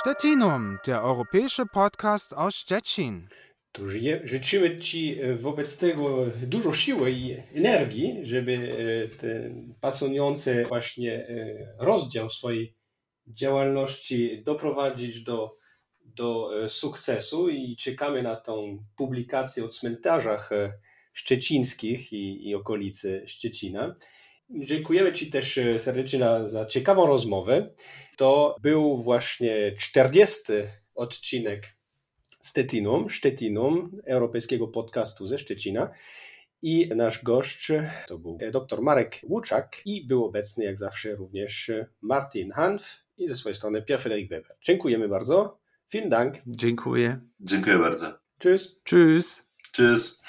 [0.00, 3.28] Stettinum, der europäische Podcast aus Stettin.
[3.72, 3.82] To
[4.24, 11.56] życzymy Ci e, wobec tego dużo siły i energii, żeby e, ten pasjonujący właśnie e,
[11.78, 12.76] rozdział swojej
[13.26, 15.56] działalności doprowadzić do
[16.16, 20.72] do e, sukcesu i czekamy na tą publikację o cmentarzach e,
[21.12, 23.96] szczecińskich i, i okolicy Szczecina.
[24.50, 27.70] Dziękujemy Ci też e, serdecznie za, ciekawą rozmowę.
[28.16, 30.42] To był właśnie 40.
[30.94, 31.76] odcinek
[32.40, 35.90] Stettinum, Szczetinum, europejskiego podcastu ze Szczecina.
[36.62, 37.68] I nasz gość
[38.08, 43.34] to był dr Marek Łuczak i był obecny jak zawsze również Martin Hanf i ze
[43.34, 44.56] swojej strony Pierre Frederick Weber.
[44.62, 45.65] Dziękujemy bardzo.
[45.88, 46.34] Vielen Dank.
[46.46, 47.20] Dziękuję.
[47.40, 48.06] Dziękuję bardzo.
[48.40, 48.76] Tschüss.
[48.84, 49.48] Tschüss.
[49.72, 50.22] Tschüss.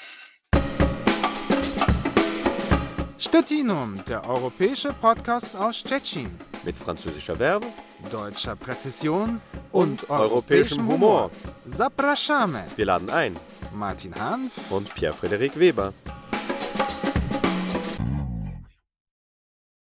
[3.18, 6.30] Stettinum, der europäische Podcast aus Stettin.
[6.64, 7.66] Mit französischer Verbe,
[8.10, 9.40] deutscher Präzision
[9.72, 11.30] und, und europäischem Humor.
[11.66, 12.62] Zapraszamy.
[12.76, 13.36] Wir laden ein.
[13.74, 15.92] Martin Hanf und Pierre-Frederik Weber.